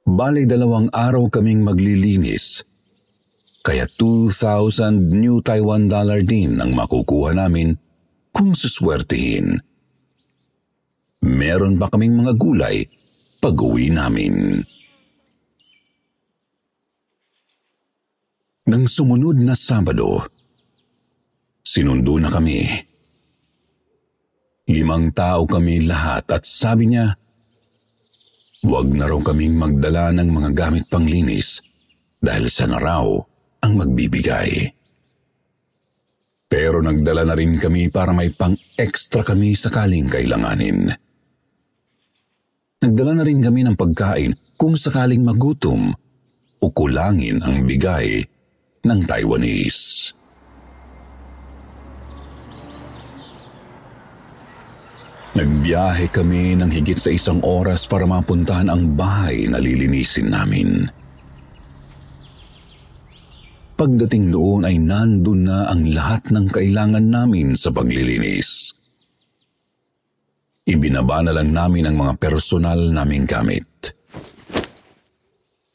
Bali 0.03 0.45
dalawang 0.45 0.93
araw 0.93 1.25
kaming 1.31 1.65
maglilinis, 1.65 2.61
kaya 3.65 3.89
2,000 3.89 5.09
new 5.09 5.41
Taiwan 5.41 5.89
dollar 5.89 6.21
din 6.21 6.61
ang 6.61 6.75
makukuha 6.77 7.33
namin 7.33 7.73
kung 8.29 8.53
suswertihin. 8.53 9.57
Meron 11.23 11.79
pa 11.79 11.87
kaming 11.87 12.19
mga 12.19 12.33
gulay 12.35 12.83
pag 13.39 13.55
uwi 13.55 13.89
namin. 13.89 14.59
Nang 18.67 18.83
sumunod 18.87 19.39
na 19.39 19.55
Sabado, 19.55 20.23
sinundo 21.63 22.19
na 22.19 22.27
kami 22.27 22.92
Limang 24.63 25.11
tao 25.11 25.43
kami 25.43 25.83
lahat 25.83 26.23
at 26.31 26.47
sabi 26.47 26.87
niya, 26.87 27.11
huwag 28.63 28.87
na 28.95 29.11
raw 29.11 29.19
kaming 29.19 29.59
magdala 29.59 30.15
ng 30.15 30.29
mga 30.31 30.49
gamit 30.55 30.87
panglinis 30.87 31.59
dahil 32.23 32.47
sa 32.47 32.71
naraw 32.71 33.19
ang 33.59 33.73
magbibigay. 33.75 34.71
Pero 36.47 36.79
nagdala 36.79 37.27
na 37.27 37.35
rin 37.35 37.59
kami 37.59 37.91
para 37.91 38.15
may 38.15 38.31
pang-extra 38.31 39.27
kami 39.27 39.51
sakaling 39.51 40.07
kailanganin. 40.07 40.95
Nagdala 42.83 43.19
na 43.19 43.23
rin 43.27 43.43
kami 43.43 43.67
ng 43.67 43.75
pagkain 43.75 44.31
kung 44.55 44.79
sakaling 44.79 45.27
magutom 45.27 45.91
o 46.63 46.65
kulangin 46.71 47.43
ang 47.43 47.67
bigay 47.67 48.23
ng 48.87 48.99
Taiwanese. 49.03 50.22
Nagbiyahe 55.33 56.13
kami 56.13 56.53
ng 56.61 56.69
higit 56.69 57.01
sa 57.01 57.09
isang 57.09 57.41
oras 57.41 57.89
para 57.89 58.05
mapuntahan 58.05 58.69
ang 58.69 58.93
bahay 58.93 59.49
na 59.49 59.57
lilinisin 59.57 60.29
namin. 60.29 60.85
Pagdating 63.73 64.29
doon 64.29 64.61
ay 64.69 64.77
nandun 64.77 65.49
na 65.49 65.73
ang 65.73 65.89
lahat 65.89 66.29
ng 66.29 66.45
kailangan 66.53 67.09
namin 67.09 67.57
sa 67.57 67.73
paglilinis. 67.73 68.77
Ibinaba 70.69 71.25
na 71.25 71.33
lang 71.33 71.49
namin 71.49 71.89
ang 71.89 71.97
mga 71.97 72.13
personal 72.21 72.93
naming 72.93 73.25
gamit. 73.25 73.65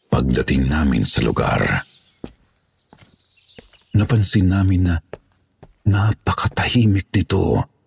Pagdating 0.07 0.71
namin 0.71 1.03
sa 1.03 1.19
lugar, 1.27 1.83
napansin 3.99 4.55
namin 4.55 4.87
na 4.87 4.95
napakatahimik 5.83 7.11
nito. 7.11 7.59
Napakatahimik 7.59 7.67
nito 7.67 7.78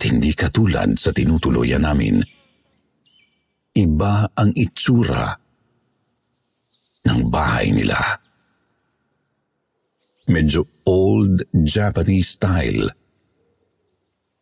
at 0.00 0.08
hindi 0.08 0.32
katulad 0.32 0.96
sa 0.96 1.12
tinutuloyan 1.12 1.84
namin. 1.84 2.24
Iba 3.76 4.32
ang 4.32 4.48
itsura 4.56 5.36
ng 7.04 7.20
bahay 7.28 7.68
nila. 7.68 8.00
Medyo 10.24 10.64
old 10.88 11.44
Japanese 11.52 12.32
style. 12.32 12.88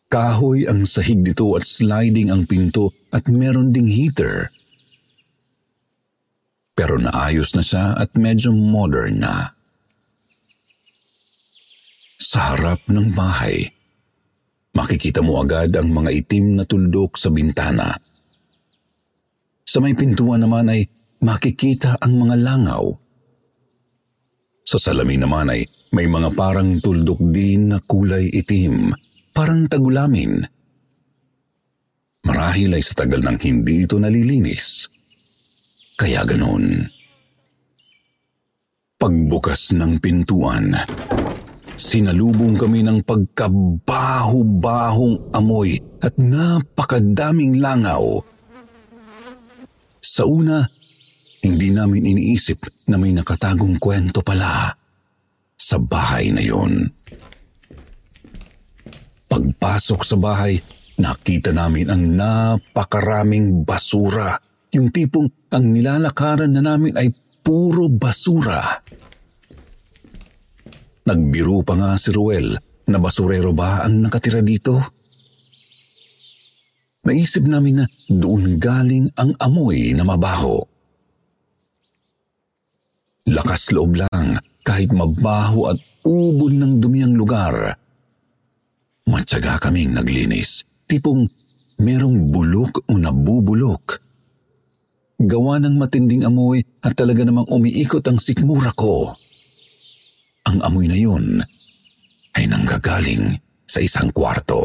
Kahoy 0.06 0.70
ang 0.70 0.86
sahig 0.86 1.26
nito 1.26 1.50
at 1.58 1.66
sliding 1.66 2.30
ang 2.30 2.46
pinto 2.46 2.94
at 3.10 3.26
meron 3.26 3.74
ding 3.74 3.90
heater. 3.90 4.54
Pero 6.78 7.02
naayos 7.02 7.58
na 7.58 7.66
siya 7.66 7.98
at 7.98 8.14
medyo 8.14 8.54
modern 8.54 9.26
na. 9.26 9.58
Sa 12.22 12.54
harap 12.54 12.86
ng 12.86 13.10
bahay, 13.10 13.74
makikita 14.78 15.18
mo 15.26 15.42
agad 15.42 15.74
ang 15.74 15.90
mga 15.90 16.14
itim 16.14 16.62
na 16.62 16.62
tuldok 16.62 17.18
sa 17.18 17.34
bintana. 17.34 17.98
Sa 19.66 19.82
may 19.82 19.98
pintuan 19.98 20.46
naman 20.46 20.70
ay 20.70 20.86
makikita 21.18 21.98
ang 21.98 22.14
mga 22.22 22.36
langaw. 22.38 22.86
Sa 24.62 24.78
salamin 24.78 25.26
naman 25.26 25.50
ay 25.50 25.66
may 25.90 26.06
mga 26.06 26.30
parang 26.38 26.78
tuldok 26.78 27.18
din 27.34 27.74
na 27.74 27.82
kulay 27.82 28.30
itim, 28.30 28.94
parang 29.34 29.66
tagulamin. 29.66 30.46
Marahil 32.28 32.76
ay 32.76 32.84
sa 32.84 33.02
tagal 33.02 33.24
ng 33.24 33.38
hindi 33.40 33.88
ito 33.88 33.96
nalilinis. 33.98 34.86
Kaya 35.98 36.22
ganoon. 36.22 36.86
Pagbukas 38.98 39.74
ng 39.74 39.98
pintuan, 39.98 40.74
sinalubong 41.78 42.58
kami 42.58 42.82
ng 42.82 43.06
pagkabaho-bahong 43.06 45.30
amoy 45.30 45.78
at 46.02 46.18
napakadaming 46.18 47.62
langaw. 47.62 48.18
Sa 50.02 50.26
una, 50.26 50.66
hindi 51.38 51.70
namin 51.70 52.02
iniisip 52.02 52.90
na 52.90 52.98
may 52.98 53.14
nakatagong 53.14 53.78
kwento 53.78 54.26
pala 54.26 54.74
sa 55.54 55.78
bahay 55.78 56.34
na 56.34 56.42
yon. 56.42 56.90
Pagpasok 59.30 60.02
sa 60.02 60.18
bahay, 60.18 60.58
nakita 60.98 61.54
namin 61.54 61.86
ang 61.86 62.02
napakaraming 62.18 63.62
basura. 63.62 64.34
Yung 64.74 64.90
tipong 64.90 65.30
ang 65.54 65.70
nilalakaran 65.70 66.50
na 66.50 66.74
namin 66.74 66.98
ay 66.98 67.14
puro 67.46 67.86
basura. 67.86 68.82
Nagbiro 71.08 71.64
pa 71.64 71.72
nga 71.72 71.96
si 71.96 72.12
Ruel 72.12 72.52
na 72.84 73.00
basurero 73.00 73.56
ba 73.56 73.80
ang 73.80 74.04
nakatira 74.04 74.44
dito? 74.44 74.76
Naisip 77.08 77.48
namin 77.48 77.80
na 77.80 77.84
doon 78.12 78.60
galing 78.60 79.08
ang 79.16 79.32
amoy 79.40 79.96
na 79.96 80.04
mabaho. 80.04 80.60
Lakas 83.24 83.72
loob 83.72 83.96
lang 83.96 84.36
kahit 84.60 84.92
mabaho 84.92 85.72
at 85.72 85.80
ubon 86.04 86.60
ng 86.60 86.72
dumi 86.76 87.00
ang 87.00 87.16
lugar. 87.16 87.72
Matyaga 89.08 89.56
kaming 89.56 89.96
naglinis. 89.96 90.68
Tipong 90.84 91.24
merong 91.80 92.28
bulok 92.28 92.84
o 92.84 93.00
nabubulok. 93.00 94.04
Gawa 95.24 95.56
ng 95.64 95.72
matinding 95.80 96.28
amoy 96.28 96.60
at 96.84 96.92
talaga 96.92 97.24
namang 97.24 97.48
umiikot 97.48 98.04
ang 98.04 98.20
sikmura 98.20 98.76
ko. 98.76 99.16
Ang 100.48 100.64
amoy 100.64 100.88
na 100.88 100.96
yun 100.96 101.44
ay 102.32 102.48
nanggagaling 102.48 103.36
sa 103.68 103.84
isang 103.84 104.08
kwarto. 104.16 104.64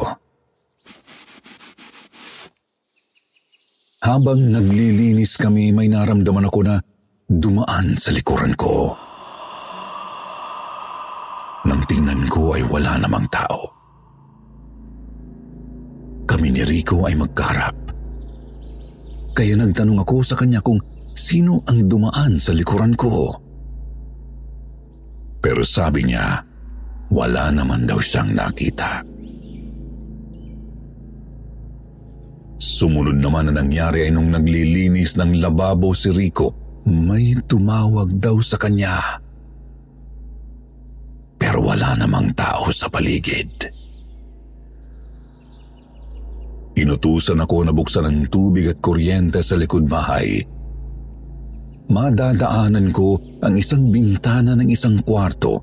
Habang 4.03 4.51
naglilinis 4.51 5.35
kami, 5.35 5.75
may 5.75 5.91
naramdaman 5.91 6.47
ako 6.47 6.59
na 6.63 6.79
dumaan 7.27 7.99
sa 7.99 8.15
likuran 8.15 8.55
ko. 8.55 8.95
Nang 11.67 11.83
tingnan 11.87 12.27
ko 12.31 12.55
ay 12.55 12.63
wala 12.67 12.99
namang 12.99 13.27
tao. 13.27 13.71
Kami 16.23 16.47
ni 16.51 16.63
Rico 16.63 17.03
ay 17.03 17.15
magkarap. 17.19 17.75
Kaya 19.35 19.59
nagtanong 19.59 19.99
ako 20.03 20.23
sa 20.23 20.39
kanya 20.39 20.63
kung 20.63 20.79
sino 21.11 21.59
ang 21.67 21.91
dumaan 21.91 22.39
sa 22.39 22.55
likuran 22.55 22.95
ko. 22.95 23.42
Pero 25.43 25.59
sabi 25.59 26.07
niya, 26.07 26.39
wala 27.11 27.51
naman 27.51 27.83
daw 27.83 27.99
siyang 27.99 28.31
nakita. 28.31 29.03
Sumunod 32.63 33.19
naman 33.19 33.51
na 33.51 33.59
nangyari 33.59 34.07
ay 34.07 34.15
nung 34.15 34.31
naglilinis 34.31 35.19
ng 35.19 35.43
lababo 35.43 35.91
si 35.91 36.15
Rico, 36.15 36.79
may 36.87 37.35
tumawag 37.43 38.15
daw 38.23 38.39
sa 38.39 38.55
kanya. 38.55 39.19
Pero 41.35 41.59
wala 41.59 41.99
namang 41.99 42.31
tao 42.31 42.71
sa 42.71 42.87
paligid. 42.87 43.67
Inutusan 46.79 47.43
ako 47.43 47.67
na 47.67 47.75
buksan 47.75 48.07
ang 48.07 48.31
tubig 48.31 48.71
at 48.71 48.79
kuryente 48.79 49.43
sa 49.43 49.59
likod 49.59 49.85
bahay 49.91 50.41
madadaanan 51.93 52.89
ko 52.89 53.21
ang 53.45 53.53
isang 53.53 53.93
bintana 53.93 54.57
ng 54.57 54.65
isang 54.73 54.97
kwarto 55.05 55.61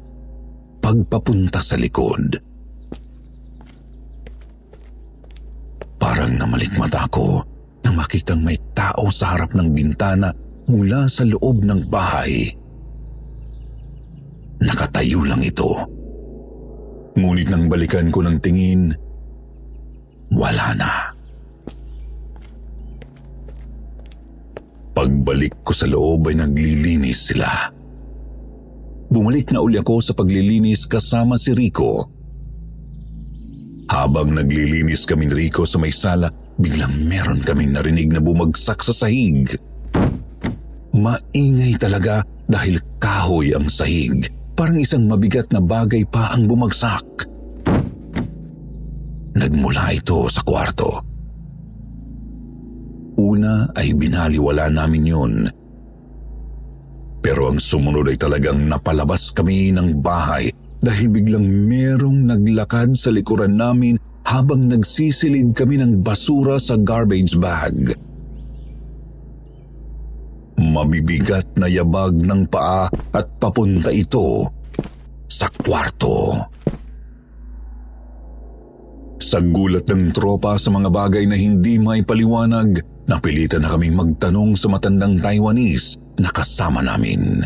pagpapunta 0.78 1.58
sa 1.58 1.74
likod. 1.74 2.38
Parang 6.00 6.32
namalikmata 6.38 7.04
ako 7.04 7.44
nang 7.84 7.98
makitang 7.98 8.40
may 8.40 8.56
tao 8.72 9.12
sa 9.12 9.36
harap 9.36 9.52
ng 9.52 9.68
bintana 9.74 10.32
mula 10.70 11.10
sa 11.10 11.26
loob 11.26 11.66
ng 11.66 11.90
bahay. 11.90 12.48
Nakatayo 14.62 15.26
lang 15.26 15.44
ito. 15.44 15.76
Ngunit 17.18 17.48
nang 17.52 17.68
balikan 17.68 18.08
ko 18.08 18.24
ng 18.24 18.38
tingin, 18.40 18.92
wala 20.32 20.72
na. 20.78 20.92
Pagbalik 25.00 25.64
ko 25.64 25.72
sa 25.72 25.88
loob 25.88 26.28
ay 26.28 26.36
naglilinis 26.36 27.32
sila. 27.32 27.48
Bumalik 29.08 29.48
na 29.48 29.64
uli 29.64 29.80
ako 29.80 29.96
sa 30.04 30.12
paglilinis 30.12 30.84
kasama 30.84 31.40
si 31.40 31.56
Rico. 31.56 32.04
Habang 33.88 34.36
naglilinis 34.36 35.08
kami 35.08 35.24
ni 35.24 35.48
Rico 35.48 35.64
sa 35.64 35.80
may 35.80 35.88
sala, 35.88 36.28
biglang 36.60 37.08
meron 37.08 37.40
kaming 37.40 37.72
narinig 37.72 38.12
na 38.12 38.20
bumagsak 38.20 38.84
sa 38.84 38.92
sahig. 38.92 39.56
Maingay 40.92 41.80
talaga 41.80 42.20
dahil 42.44 42.76
kahoy 43.00 43.56
ang 43.56 43.72
sahig. 43.72 44.28
Parang 44.52 44.76
isang 44.84 45.08
mabigat 45.08 45.48
na 45.48 45.64
bagay 45.64 46.04
pa 46.04 46.28
ang 46.28 46.44
bumagsak. 46.44 47.24
Nagmula 49.32 49.96
ito 49.96 50.28
sa 50.28 50.44
kwarto. 50.44 51.09
Una 53.20 53.68
ay 53.76 53.92
binaliwala 53.92 54.72
namin 54.72 55.04
yun. 55.04 55.34
Pero 57.20 57.52
ang 57.52 57.60
sumunod 57.60 58.08
ay 58.08 58.16
talagang 58.16 58.64
napalabas 58.64 59.28
kami 59.36 59.76
ng 59.76 60.00
bahay 60.00 60.48
dahil 60.80 61.12
biglang 61.12 61.44
merong 61.44 62.24
naglakad 62.24 62.96
sa 62.96 63.12
likuran 63.12 63.60
namin 63.60 64.00
habang 64.24 64.72
nagsisilid 64.72 65.52
kami 65.52 65.76
ng 65.76 66.00
basura 66.00 66.56
sa 66.56 66.80
garbage 66.80 67.36
bag. 67.36 67.92
Mabibigat 70.56 71.60
na 71.60 71.68
yabag 71.68 72.16
ng 72.16 72.48
paa 72.48 72.88
at 72.88 73.26
papunta 73.36 73.92
ito 73.92 74.48
sa 75.28 75.52
kwarto. 75.60 76.40
Sa 79.20 79.44
gulat 79.44 79.84
ng 79.84 80.16
tropa 80.16 80.56
sa 80.56 80.72
mga 80.72 80.88
bagay 80.88 81.28
na 81.28 81.36
hindi 81.36 81.76
may 81.76 82.00
paliwanag, 82.00 82.80
Napilitan 83.10 83.66
na 83.66 83.74
kaming 83.74 83.98
magtanong 83.98 84.54
sa 84.54 84.70
matandang 84.70 85.18
Taiwanese 85.18 85.98
na 86.22 86.30
kasama 86.30 86.78
namin. 86.78 87.42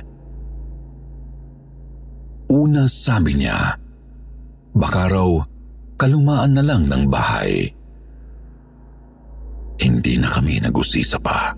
Una 2.53 2.85
sabi 2.85 3.33
niya, 3.41 3.73
baka 4.77 5.09
raw 5.09 5.41
kalumaan 5.97 6.53
na 6.53 6.61
lang 6.61 6.85
ng 6.85 7.09
bahay. 7.09 7.73
Hindi 9.81 10.21
na 10.21 10.29
kami 10.29 10.61
nag-usisa 10.61 11.17
pa. 11.17 11.57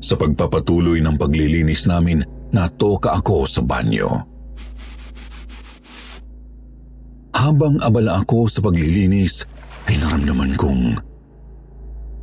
Sa 0.00 0.16
pagpapatuloy 0.16 1.04
ng 1.04 1.20
paglilinis 1.20 1.84
namin, 1.84 2.24
natoka 2.48 3.12
ako 3.12 3.44
sa 3.44 3.60
banyo. 3.60 4.08
Habang 7.36 7.76
abala 7.84 8.24
ako 8.24 8.48
sa 8.48 8.64
paglilinis, 8.64 9.44
ay 9.88 9.94
naramdaman 10.00 10.52
kong 10.56 10.96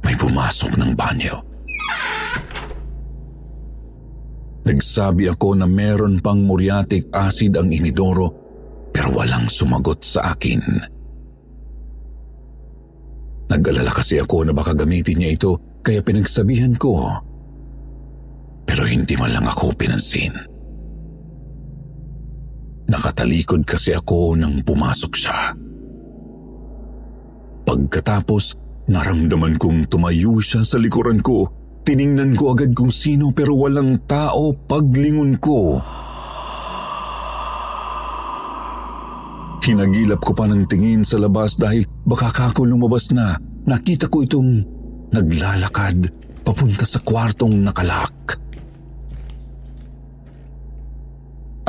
may 0.01 0.15
pumasok 0.17 0.71
ng 0.81 0.91
banyo. 0.97 1.35
Nagsabi 4.61 5.25
ako 5.29 5.57
na 5.57 5.65
meron 5.65 6.21
pang 6.21 6.37
muriatic 6.45 7.09
acid 7.09 7.57
ang 7.57 7.73
inidoro 7.73 8.29
pero 8.93 9.13
walang 9.17 9.49
sumagot 9.49 10.05
sa 10.05 10.35
akin. 10.37 10.61
Nag-alala 13.51 13.91
kasi 13.91 14.21
ako 14.21 14.47
na 14.47 14.53
baka 14.55 14.71
gamitin 14.71 15.19
niya 15.19 15.35
ito 15.35 15.81
kaya 15.83 15.99
pinagsabihan 15.99 16.77
ko. 16.77 17.09
Pero 18.63 18.87
hindi 18.87 19.17
man 19.19 19.33
lang 19.35 19.47
ako 19.49 19.75
pinansin. 19.75 20.31
Nakatalikod 22.87 23.67
kasi 23.67 23.91
ako 23.91 24.39
nang 24.39 24.63
pumasok 24.63 25.13
siya. 25.15 25.55
Pagkatapos, 27.71 28.59
naramdaman 28.91 29.55
kong 29.55 29.87
tumayo 29.87 30.43
siya 30.43 30.67
sa 30.67 30.75
likuran 30.75 31.23
ko. 31.23 31.47
Tiningnan 31.87 32.35
ko 32.35 32.51
agad 32.51 32.75
kung 32.75 32.91
sino 32.91 33.31
pero 33.31 33.55
walang 33.55 33.95
tao 34.11 34.51
paglingon 34.51 35.39
ko. 35.39 35.79
Hinagilap 39.63 40.19
ko 40.19 40.35
pa 40.35 40.51
ng 40.51 40.67
tingin 40.67 41.07
sa 41.07 41.15
labas 41.15 41.55
dahil 41.55 41.87
baka 42.03 42.35
kako 42.35 42.67
lumabas 42.67 43.07
na. 43.15 43.39
Nakita 43.63 44.11
ko 44.11 44.27
itong 44.27 44.67
naglalakad 45.15 46.11
papunta 46.43 46.83
sa 46.83 46.99
kwartong 46.99 47.55
nakalak. 47.55 48.35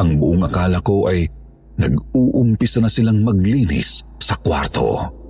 Ang 0.03 0.19
buong 0.19 0.51
akala 0.51 0.83
ko 0.83 1.07
ay 1.07 1.31
nag-uumpisa 1.79 2.83
na 2.83 2.91
silang 2.91 3.23
maglinis 3.23 4.03
sa 4.19 4.35
kwarto. 4.43 5.22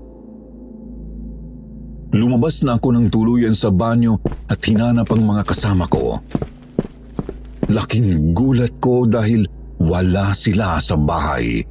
Lumabas 2.13 2.61
na 2.61 2.77
ako 2.77 2.93
ng 2.93 3.07
tuluyan 3.09 3.57
sa 3.57 3.73
banyo 3.73 4.21
at 4.45 4.61
hinanap 4.61 5.09
ang 5.09 5.25
mga 5.25 5.49
kasama 5.49 5.89
ko. 5.89 6.21
Laking 7.73 8.37
gulat 8.37 8.77
ko 8.85 9.09
dahil 9.09 9.49
wala 9.81 10.37
sila 10.37 10.77
sa 10.77 10.93
bahay. 10.93 11.65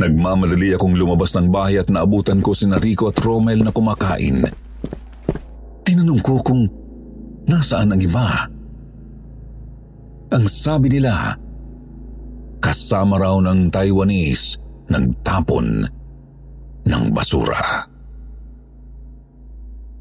Nagmamadali 0.00 0.72
akong 0.72 0.96
lumabas 0.96 1.36
ng 1.36 1.52
bahay 1.52 1.76
at 1.76 1.92
naabutan 1.92 2.40
ko 2.40 2.56
si 2.56 2.64
Rico 2.68 3.12
at 3.12 3.20
Romel 3.20 3.60
na 3.60 3.72
kumakain. 3.72 4.48
Tinanong 5.84 6.20
ko 6.24 6.40
kung 6.40 6.64
nasaan 7.44 7.92
ang 7.92 8.00
iba. 8.00 8.48
Ang 10.32 10.44
sabi 10.48 10.96
nila, 10.96 11.36
kasama 12.60 13.20
raw 13.20 13.36
ng 13.36 13.68
Taiwanese 13.68 14.56
nagtapon 14.88 15.84
ng 16.88 17.04
basura. 17.12 17.95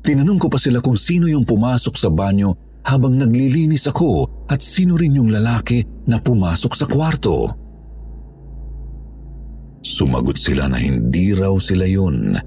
Tinanong 0.05 0.37
ko 0.37 0.47
pa 0.53 0.61
sila 0.61 0.85
kung 0.85 0.93
sino 0.93 1.25
yung 1.25 1.49
pumasok 1.49 1.97
sa 1.97 2.13
banyo 2.13 2.53
habang 2.85 3.17
naglilinis 3.17 3.89
ako 3.89 4.45
at 4.45 4.61
sino 4.61 4.93
rin 4.93 5.17
yung 5.17 5.33
lalaki 5.33 5.81
na 6.05 6.21
pumasok 6.21 6.71
sa 6.77 6.85
kwarto. 6.85 7.49
Sumagot 9.81 10.37
sila 10.37 10.69
na 10.69 10.77
hindi 10.77 11.33
raw 11.33 11.57
sila 11.57 11.89
yun 11.89 12.37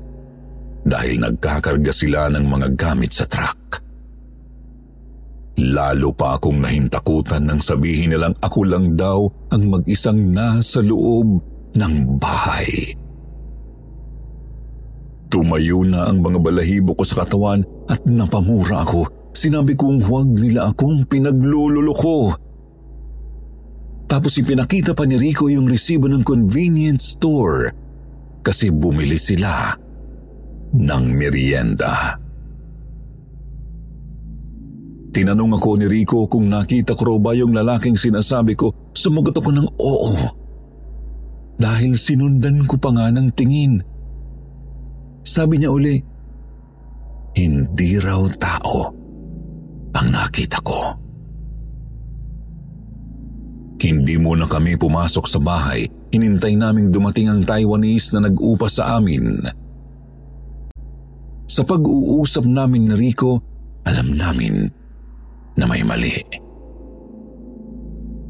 dahil 0.87 1.18
nagkakarga 1.18 1.90
sila 1.90 2.31
ng 2.31 2.47
mga 2.47 2.68
gamit 2.79 3.11
sa 3.11 3.27
truck. 3.27 3.83
Lalo 5.59 6.14
pa 6.14 6.38
akong 6.38 6.62
nahintakutan 6.62 7.42
nang 7.42 7.59
sabihin 7.59 8.14
nilang 8.14 8.38
ako 8.38 8.61
lang 8.62 8.94
daw 8.94 9.27
ang 9.51 9.66
mag-isang 9.66 10.31
nasa 10.31 10.79
loob 10.79 11.42
ng 11.75 11.94
bahay. 12.23 12.94
Tumayo 15.29 15.85
na 15.85 16.09
ang 16.09 16.25
mga 16.25 16.41
balahibo 16.41 16.97
ko 16.97 17.05
sa 17.05 17.25
katawan 17.25 17.61
at 17.85 18.01
napamura 18.09 18.81
ako. 18.81 19.33
Sinabi 19.37 19.77
kong 19.77 20.09
huwag 20.09 20.29
nila 20.33 20.73
akong 20.73 21.05
pinaglululoko. 21.05 22.33
Tapos 24.09 24.41
ipinakita 24.41 24.97
pa 24.97 25.05
ni 25.05 25.21
Rico 25.21 25.53
yung 25.53 25.69
resibo 25.69 26.09
ng 26.09 26.25
convenience 26.25 27.21
store 27.21 27.69
kasi 28.41 28.73
bumili 28.73 29.21
sila 29.21 29.77
ng 30.73 31.05
merienda. 31.12 32.17
Tinanong 35.12 35.61
ako 35.61 35.77
ni 35.77 35.87
Rico 35.88 36.25
kung 36.25 36.49
nakita 36.49 36.97
ko 36.97 37.21
ba 37.21 37.37
yung 37.37 37.53
lalaking 37.53 38.01
sinasabi 38.01 38.57
ko. 38.57 38.93
Sumagot 38.97 39.37
ako 39.37 39.51
ng 39.53 39.69
oo. 39.77 40.14
Dahil 41.61 42.01
sinundan 42.01 42.64
ko 42.64 42.81
pa 42.81 42.97
nga 42.97 43.12
ng 43.12 43.29
tingin. 43.37 43.83
Sabi 45.29 45.61
niya 45.61 45.69
uli, 45.69 46.01
hindi 47.37 48.01
raw 48.01 48.25
tao 48.41 48.88
ang 49.93 50.09
nakita 50.09 50.57
ko. 50.64 50.81
Hindi 53.79 54.17
muna 54.17 54.49
kami 54.49 54.81
pumasok 54.81 55.25
sa 55.29 55.37
bahay. 55.37 55.85
Hinintay 56.09 56.57
naming 56.57 56.88
dumating 56.88 57.29
ang 57.29 57.45
Taiwanese 57.45 58.17
na 58.17 58.27
nag-upa 58.27 58.73
sa 58.73 58.97
amin. 58.97 59.45
Sa 61.45 61.62
pag-uusap 61.62 62.49
namin 62.49 62.88
ni 62.88 62.95
Rico, 62.97 63.45
alam 63.85 64.17
namin 64.17 64.64
na 65.61 65.64
may 65.69 65.85
mali. 65.85 66.17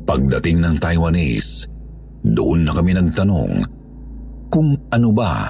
Pagdating 0.03 0.59
ng 0.67 0.77
Taiwanese, 0.83 1.71
doon 2.27 2.67
na 2.67 2.75
kami 2.75 2.99
nagtanong 2.99 3.55
kung 4.51 4.75
ano 4.91 5.09
ba 5.15 5.49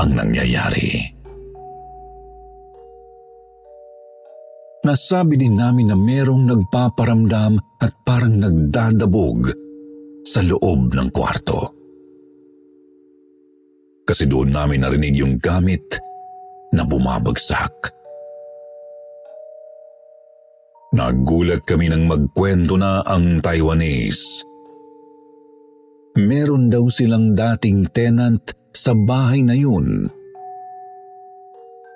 ang 0.00 0.16
nangyayari. 0.16 1.20
Nasabi 4.80 5.36
din 5.36 5.60
namin 5.60 5.92
na 5.92 5.96
merong 5.96 6.48
nagpaparamdam 6.48 7.60
at 7.84 7.92
parang 8.00 8.40
nagdadabog 8.40 9.52
sa 10.24 10.40
loob 10.40 10.96
ng 10.96 11.08
kwarto. 11.12 11.76
Kasi 14.08 14.24
doon 14.24 14.56
namin 14.56 14.80
narinig 14.80 15.20
yung 15.20 15.36
gamit 15.36 16.00
na 16.72 16.82
bumabagsak. 16.82 17.92
Nagulat 20.96 21.62
kami 21.68 21.86
nang 21.86 22.08
magkwento 22.10 22.74
na 22.74 23.04
ang 23.06 23.38
Taiwanese. 23.38 24.42
Meron 26.18 26.66
daw 26.66 26.90
silang 26.90 27.38
dating 27.38 27.86
tenant 27.94 28.59
sa 28.70 28.94
bahay 28.94 29.42
na 29.42 29.54
yun. 29.54 30.06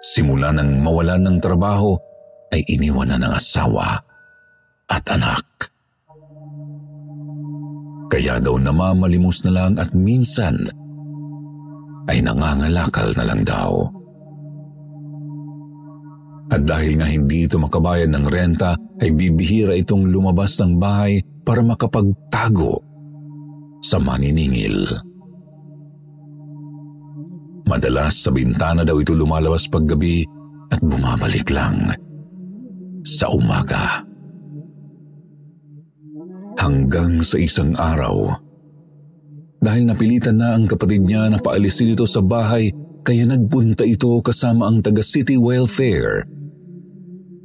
Simula 0.05 0.53
nang 0.53 0.85
mawalan 0.85 1.23
ng 1.25 1.39
trabaho, 1.41 1.97
ay 2.55 2.63
iniwan 2.71 3.11
na 3.11 3.19
ng 3.19 3.35
asawa 3.35 3.99
at 4.87 5.05
anak. 5.11 5.43
Kaya 8.15 8.39
daw 8.39 8.55
namamalimos 8.55 9.43
na 9.43 9.51
lang 9.51 9.73
at 9.75 9.91
minsan 9.91 10.63
ay 12.07 12.23
nangangalakal 12.23 13.11
na 13.19 13.25
lang 13.27 13.43
daw. 13.43 13.91
At 16.53 16.63
dahil 16.63 17.01
nga 17.01 17.09
hindi 17.11 17.49
ito 17.49 17.59
makabayad 17.59 18.13
ng 18.13 18.27
renta, 18.29 18.79
ay 19.03 19.11
bibihira 19.11 19.75
itong 19.75 20.07
lumabas 20.07 20.55
ng 20.63 20.79
bahay 20.79 21.19
para 21.43 21.65
makapagtago 21.65 22.79
sa 23.83 23.99
maniningil. 23.99 24.87
Madalas 27.65 28.21
sa 28.21 28.31
bintana 28.31 28.85
daw 28.85 29.01
ito 29.01 29.17
lumalabas 29.17 29.65
paggabi 29.73 30.25
at 30.69 30.81
bumabalik 30.85 31.49
lang 31.49 31.93
sa 33.05 33.29
umaga. 33.33 34.05
Hanggang 36.61 37.21
sa 37.21 37.37
isang 37.37 37.77
araw, 37.77 38.33
dahil 39.65 39.89
napilitan 39.89 40.37
na 40.37 40.57
ang 40.57 40.69
kapatid 40.69 41.09
niya 41.09 41.33
na 41.33 41.41
paalisin 41.41 41.97
ito 41.97 42.05
sa 42.05 42.21
bahay 42.21 42.69
kaya 43.05 43.25
nagpunta 43.29 43.85
ito 43.85 44.13
kasama 44.21 44.69
ang 44.69 44.85
taga-city 44.85 45.37
welfare 45.37 46.25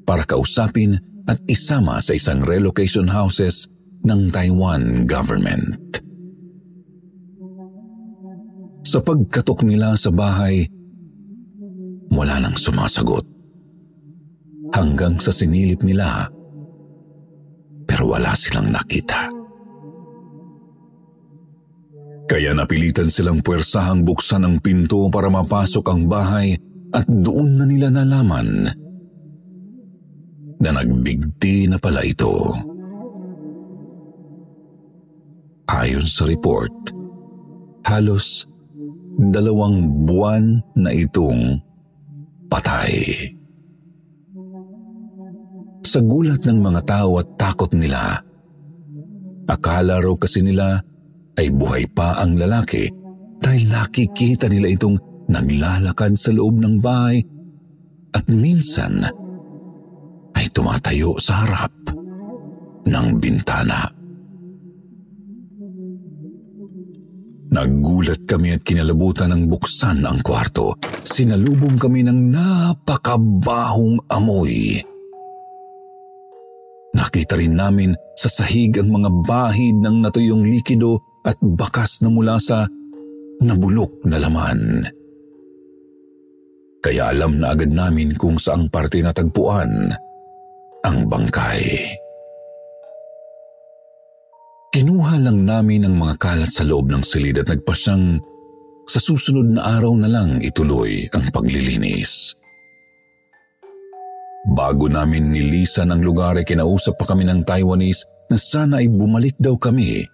para 0.03 0.23
kausapin 0.27 0.99
at 1.27 1.39
isama 1.47 1.99
sa 2.03 2.15
isang 2.15 2.43
relocation 2.43 3.07
houses 3.07 3.67
ng 4.03 4.31
Taiwan 4.31 5.03
government. 5.07 6.01
Sa 8.83 9.03
pagkatok 9.03 9.67
nila 9.67 9.93
sa 9.99 10.09
bahay, 10.09 10.63
wala 12.09 12.41
nang 12.41 12.55
sumasagot 12.55 13.27
hanggang 14.73 15.17
sa 15.17 15.33
sinilip 15.33 15.81
nila 15.81 16.29
pero 17.89 18.05
wala 18.05 18.37
silang 18.37 18.69
nakita. 18.69 19.33
Kaya 22.29 22.53
napilitan 22.53 23.09
silang 23.09 23.41
puwersahang 23.41 24.05
buksan 24.05 24.45
ang 24.45 24.61
pinto 24.61 25.09
para 25.09 25.33
mapasok 25.33 25.85
ang 25.89 26.05
bahay 26.05 26.53
at 26.93 27.09
doon 27.09 27.57
na 27.57 27.65
nila 27.65 27.89
nalaman 27.89 28.69
na 30.61 30.69
nagbigti 30.69 31.65
na 31.65 31.81
pala 31.81 32.05
ito. 32.05 32.53
Ayon 35.69 36.05
sa 36.05 36.29
report, 36.29 36.73
halos 37.85 38.48
dalawang 39.19 40.07
buwan 40.07 40.63
na 40.79 40.95
itong 40.95 41.59
patay. 42.47 43.19
Sa 45.83 45.99
gulat 45.99 46.47
ng 46.47 46.59
mga 46.63 46.81
tao 46.87 47.19
at 47.19 47.27
takot 47.35 47.71
nila, 47.75 48.23
akala 49.51 49.99
raw 49.99 50.15
kasi 50.15 50.39
nila 50.39 50.79
ay 51.35 51.51
buhay 51.51 51.83
pa 51.91 52.15
ang 52.23 52.39
lalaki 52.39 52.87
dahil 53.39 53.67
nakikita 53.67 54.47
nila 54.47 54.71
itong 54.71 54.95
naglalakad 55.27 56.15
sa 56.15 56.31
loob 56.31 56.59
ng 56.59 56.79
bahay 56.79 57.19
at 58.15 58.25
minsan 58.31 59.03
ay 60.35 60.45
tumatayo 60.55 61.19
sa 61.19 61.43
harap 61.43 61.73
ng 62.87 63.07
bintana. 63.19 63.98
Naggulat 67.49 68.29
kami 68.29 68.53
at 68.53 68.61
kinalabutan 68.61 69.33
ng 69.33 69.49
buksan 69.49 70.05
ang 70.05 70.21
kwarto. 70.21 70.77
Sinalubong 71.01 71.81
kami 71.81 72.05
ng 72.05 72.29
napakabahong 72.29 74.05
amoy. 74.05 74.77
Nakita 76.93 77.37
rin 77.37 77.57
namin 77.57 77.93
sa 78.13 78.29
sahig 78.29 78.73
ang 78.77 78.93
mga 78.93 79.09
bahid 79.25 79.81
ng 79.81 80.05
natuyong 80.05 80.45
likido 80.45 81.01
at 81.25 81.37
bakas 81.41 82.01
na 82.05 82.09
mula 82.13 82.37
sa 82.37 82.69
nabulok 83.41 84.05
na 84.05 84.17
laman. 84.21 84.85
Kaya 86.79 87.11
alam 87.11 87.41
na 87.41 87.53
agad 87.53 87.73
namin 87.73 88.15
kung 88.15 88.39
saang 88.39 88.69
parte 88.71 89.01
natagpuan 89.01 89.91
ang 90.85 90.97
bangkay. 91.09 91.91
Kinuha 95.09 95.25
lang 95.25 95.41
namin 95.41 95.89
ang 95.89 95.97
mga 95.97 96.21
kalat 96.21 96.53
sa 96.53 96.61
loob 96.61 96.93
ng 96.93 97.01
silid 97.01 97.41
at 97.41 97.49
nagpasyang 97.49 98.21
sa 98.85 99.01
susunod 99.01 99.57
na 99.57 99.81
araw 99.81 99.97
na 99.97 100.05
lang 100.05 100.37
ituloy 100.37 101.09
ang 101.09 101.33
paglilinis. 101.33 102.37
Bago 104.53 104.85
namin 104.85 105.33
nilisan 105.33 105.89
ang 105.89 106.05
lugar 106.05 106.37
ay 106.37 106.45
kinausap 106.45 106.93
pa 107.01 107.09
kami 107.09 107.25
ng 107.25 107.41
Taiwanese 107.41 108.05
na 108.29 108.37
sana 108.37 108.85
ay 108.85 108.93
bumalik 108.93 109.33
daw 109.41 109.57
kami 109.57 110.05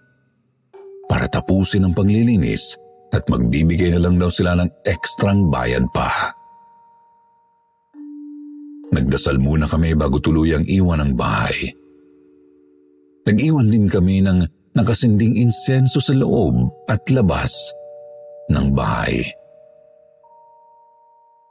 para 1.04 1.28
tapusin 1.28 1.84
ang 1.84 1.92
paglilinis 1.92 2.80
at 3.12 3.20
magbibigay 3.28 3.92
na 3.92 4.00
lang 4.00 4.16
daw 4.16 4.32
sila 4.32 4.56
ng 4.56 4.80
ekstrang 4.88 5.52
bayad 5.52 5.84
pa. 5.92 6.08
Nagdasal 8.96 9.36
muna 9.36 9.68
kami 9.68 9.92
bago 9.92 10.16
tuluyang 10.24 10.64
iwan 10.64 11.04
ang 11.04 11.12
bahay. 11.12 11.68
Nag-iwan 13.28 13.68
din 13.68 13.92
kami 13.92 14.24
ng 14.24 14.55
nakasinding 14.76 15.40
insenso 15.40 15.98
sa 16.04 16.12
loob 16.12 16.68
at 16.86 17.00
labas 17.08 17.72
ng 18.52 18.76
bahay. 18.76 19.24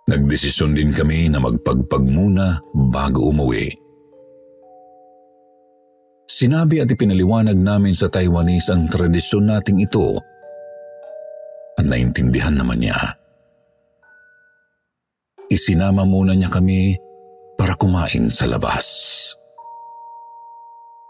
Nagdesisyon 0.06 0.78
din 0.78 0.94
kami 0.94 1.26
na 1.34 1.42
magpagpag 1.42 2.06
muna 2.06 2.62
bago 2.94 3.34
umuwi. 3.34 3.74
Sinabi 6.30 6.78
at 6.84 6.92
ipinaliwanag 6.94 7.58
namin 7.58 7.98
sa 7.98 8.06
Taiwanese 8.06 8.70
ang 8.70 8.86
tradisyon 8.86 9.50
nating 9.50 9.82
ito 9.82 10.14
at 11.74 11.86
naintindihan 11.90 12.54
naman 12.54 12.86
niya. 12.86 13.18
Isinama 15.50 16.06
muna 16.06 16.38
niya 16.38 16.54
kami 16.54 16.98
para 17.58 17.74
kumain 17.74 18.30
sa 18.30 18.46
labas. 18.46 18.86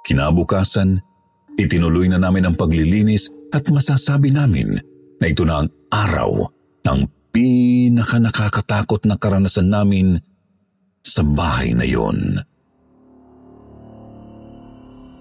Kinabukasan, 0.06 1.02
itinuloy 1.56 2.12
na 2.12 2.20
namin 2.20 2.52
ang 2.52 2.56
paglilinis 2.56 3.32
at 3.52 3.68
masasabi 3.72 4.32
namin 4.32 4.80
na 5.20 5.26
ito 5.26 5.48
na 5.48 5.64
ang 5.64 5.70
araw 5.92 6.48
ng 6.86 7.00
pinaka 7.32 8.20
nakakatakot 8.20 9.04
na 9.08 9.16
karanasan 9.20 9.72
namin 9.72 10.16
sa 11.04 11.24
bahay 11.24 11.76
na 11.76 11.84
yon. 11.84 12.40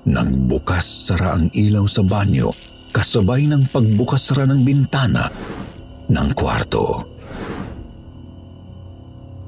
Nagbukas 0.05 1.11
sara 1.11 1.41
ang 1.41 1.49
ilaw 1.57 1.89
sa 1.89 2.05
banyo 2.05 2.53
kasabay 2.93 3.49
ng 3.49 3.73
pagbukas 3.73 4.31
sara 4.31 4.45
ng 4.47 4.61
bintana 4.63 5.27
ng 6.07 6.29
kwarto. 6.37 7.03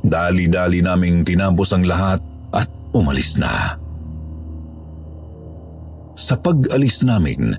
Dali-dali 0.06 0.80
naming 0.80 1.26
tinapos 1.26 1.74
ang 1.74 1.84
lahat 1.84 2.22
at 2.54 2.70
umalis 2.94 3.36
na. 3.36 3.85
Sa 6.16 6.40
pag-alis 6.40 7.04
namin, 7.04 7.52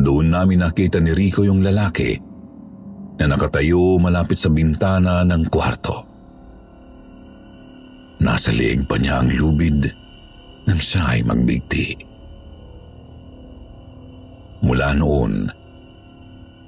doon 0.00 0.32
namin 0.32 0.64
nakita 0.64 0.96
ni 0.96 1.12
Rico 1.12 1.44
yung 1.44 1.60
lalaki 1.60 2.16
na 3.20 3.28
nakatayo 3.28 4.00
malapit 4.00 4.40
sa 4.40 4.48
bintana 4.48 5.20
ng 5.28 5.44
kwarto. 5.52 5.96
Nasa 8.24 8.48
liig 8.48 8.88
pa 8.88 8.96
niya 8.96 9.20
ang 9.20 9.28
lubid 9.28 9.92
nang 10.64 10.80
siya 10.80 11.12
ay 11.12 11.20
magbigti. 11.20 11.92
Mula 14.64 14.96
noon, 14.96 15.44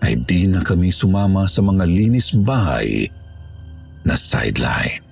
ay 0.05 0.20
di 0.29 0.45
na 0.45 0.61
kami 0.61 0.93
sumama 0.93 1.49
sa 1.49 1.64
mga 1.64 1.89
linis 1.89 2.37
bahay 2.37 3.09
na 4.05 4.12
sideline. 4.12 5.06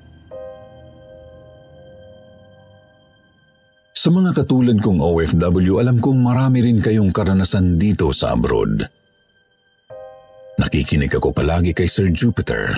Sa 3.95 4.11
mga 4.11 4.35
katulad 4.35 4.83
kong 4.83 4.99
OFW, 4.99 5.79
alam 5.79 6.03
kong 6.03 6.19
marami 6.19 6.67
rin 6.67 6.83
kayong 6.83 7.15
karanasan 7.15 7.79
dito 7.79 8.11
sa 8.11 8.35
abroad. 8.35 8.83
Nakikinig 10.59 11.15
ako 11.15 11.31
palagi 11.31 11.71
kay 11.71 11.87
Sir 11.87 12.11
Jupiter. 12.11 12.75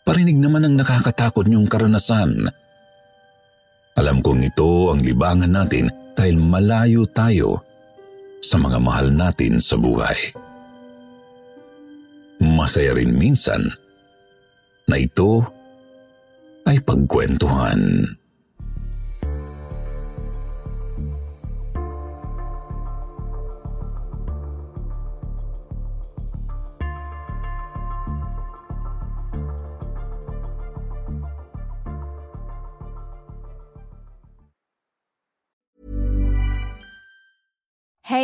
Parinig 0.00 0.40
naman 0.40 0.64
ang 0.64 0.80
nakakatakot 0.80 1.44
niyong 1.44 1.68
karanasan. 1.68 2.48
Alam 4.00 4.24
kong 4.24 4.40
ito 4.40 4.88
ang 4.88 5.04
libangan 5.04 5.52
natin 5.52 5.92
dahil 6.16 6.40
malayo 6.40 7.04
tayo 7.04 7.60
sa 8.40 8.56
mga 8.56 8.80
mahal 8.80 9.12
natin 9.12 9.60
sa 9.60 9.76
buhay. 9.76 10.16
Masaya 12.40 12.96
rin 12.96 13.12
minsan 13.12 13.68
na 14.88 14.96
ito 14.96 15.44
ay 16.64 16.80
pagkwentuhan. 16.80 18.16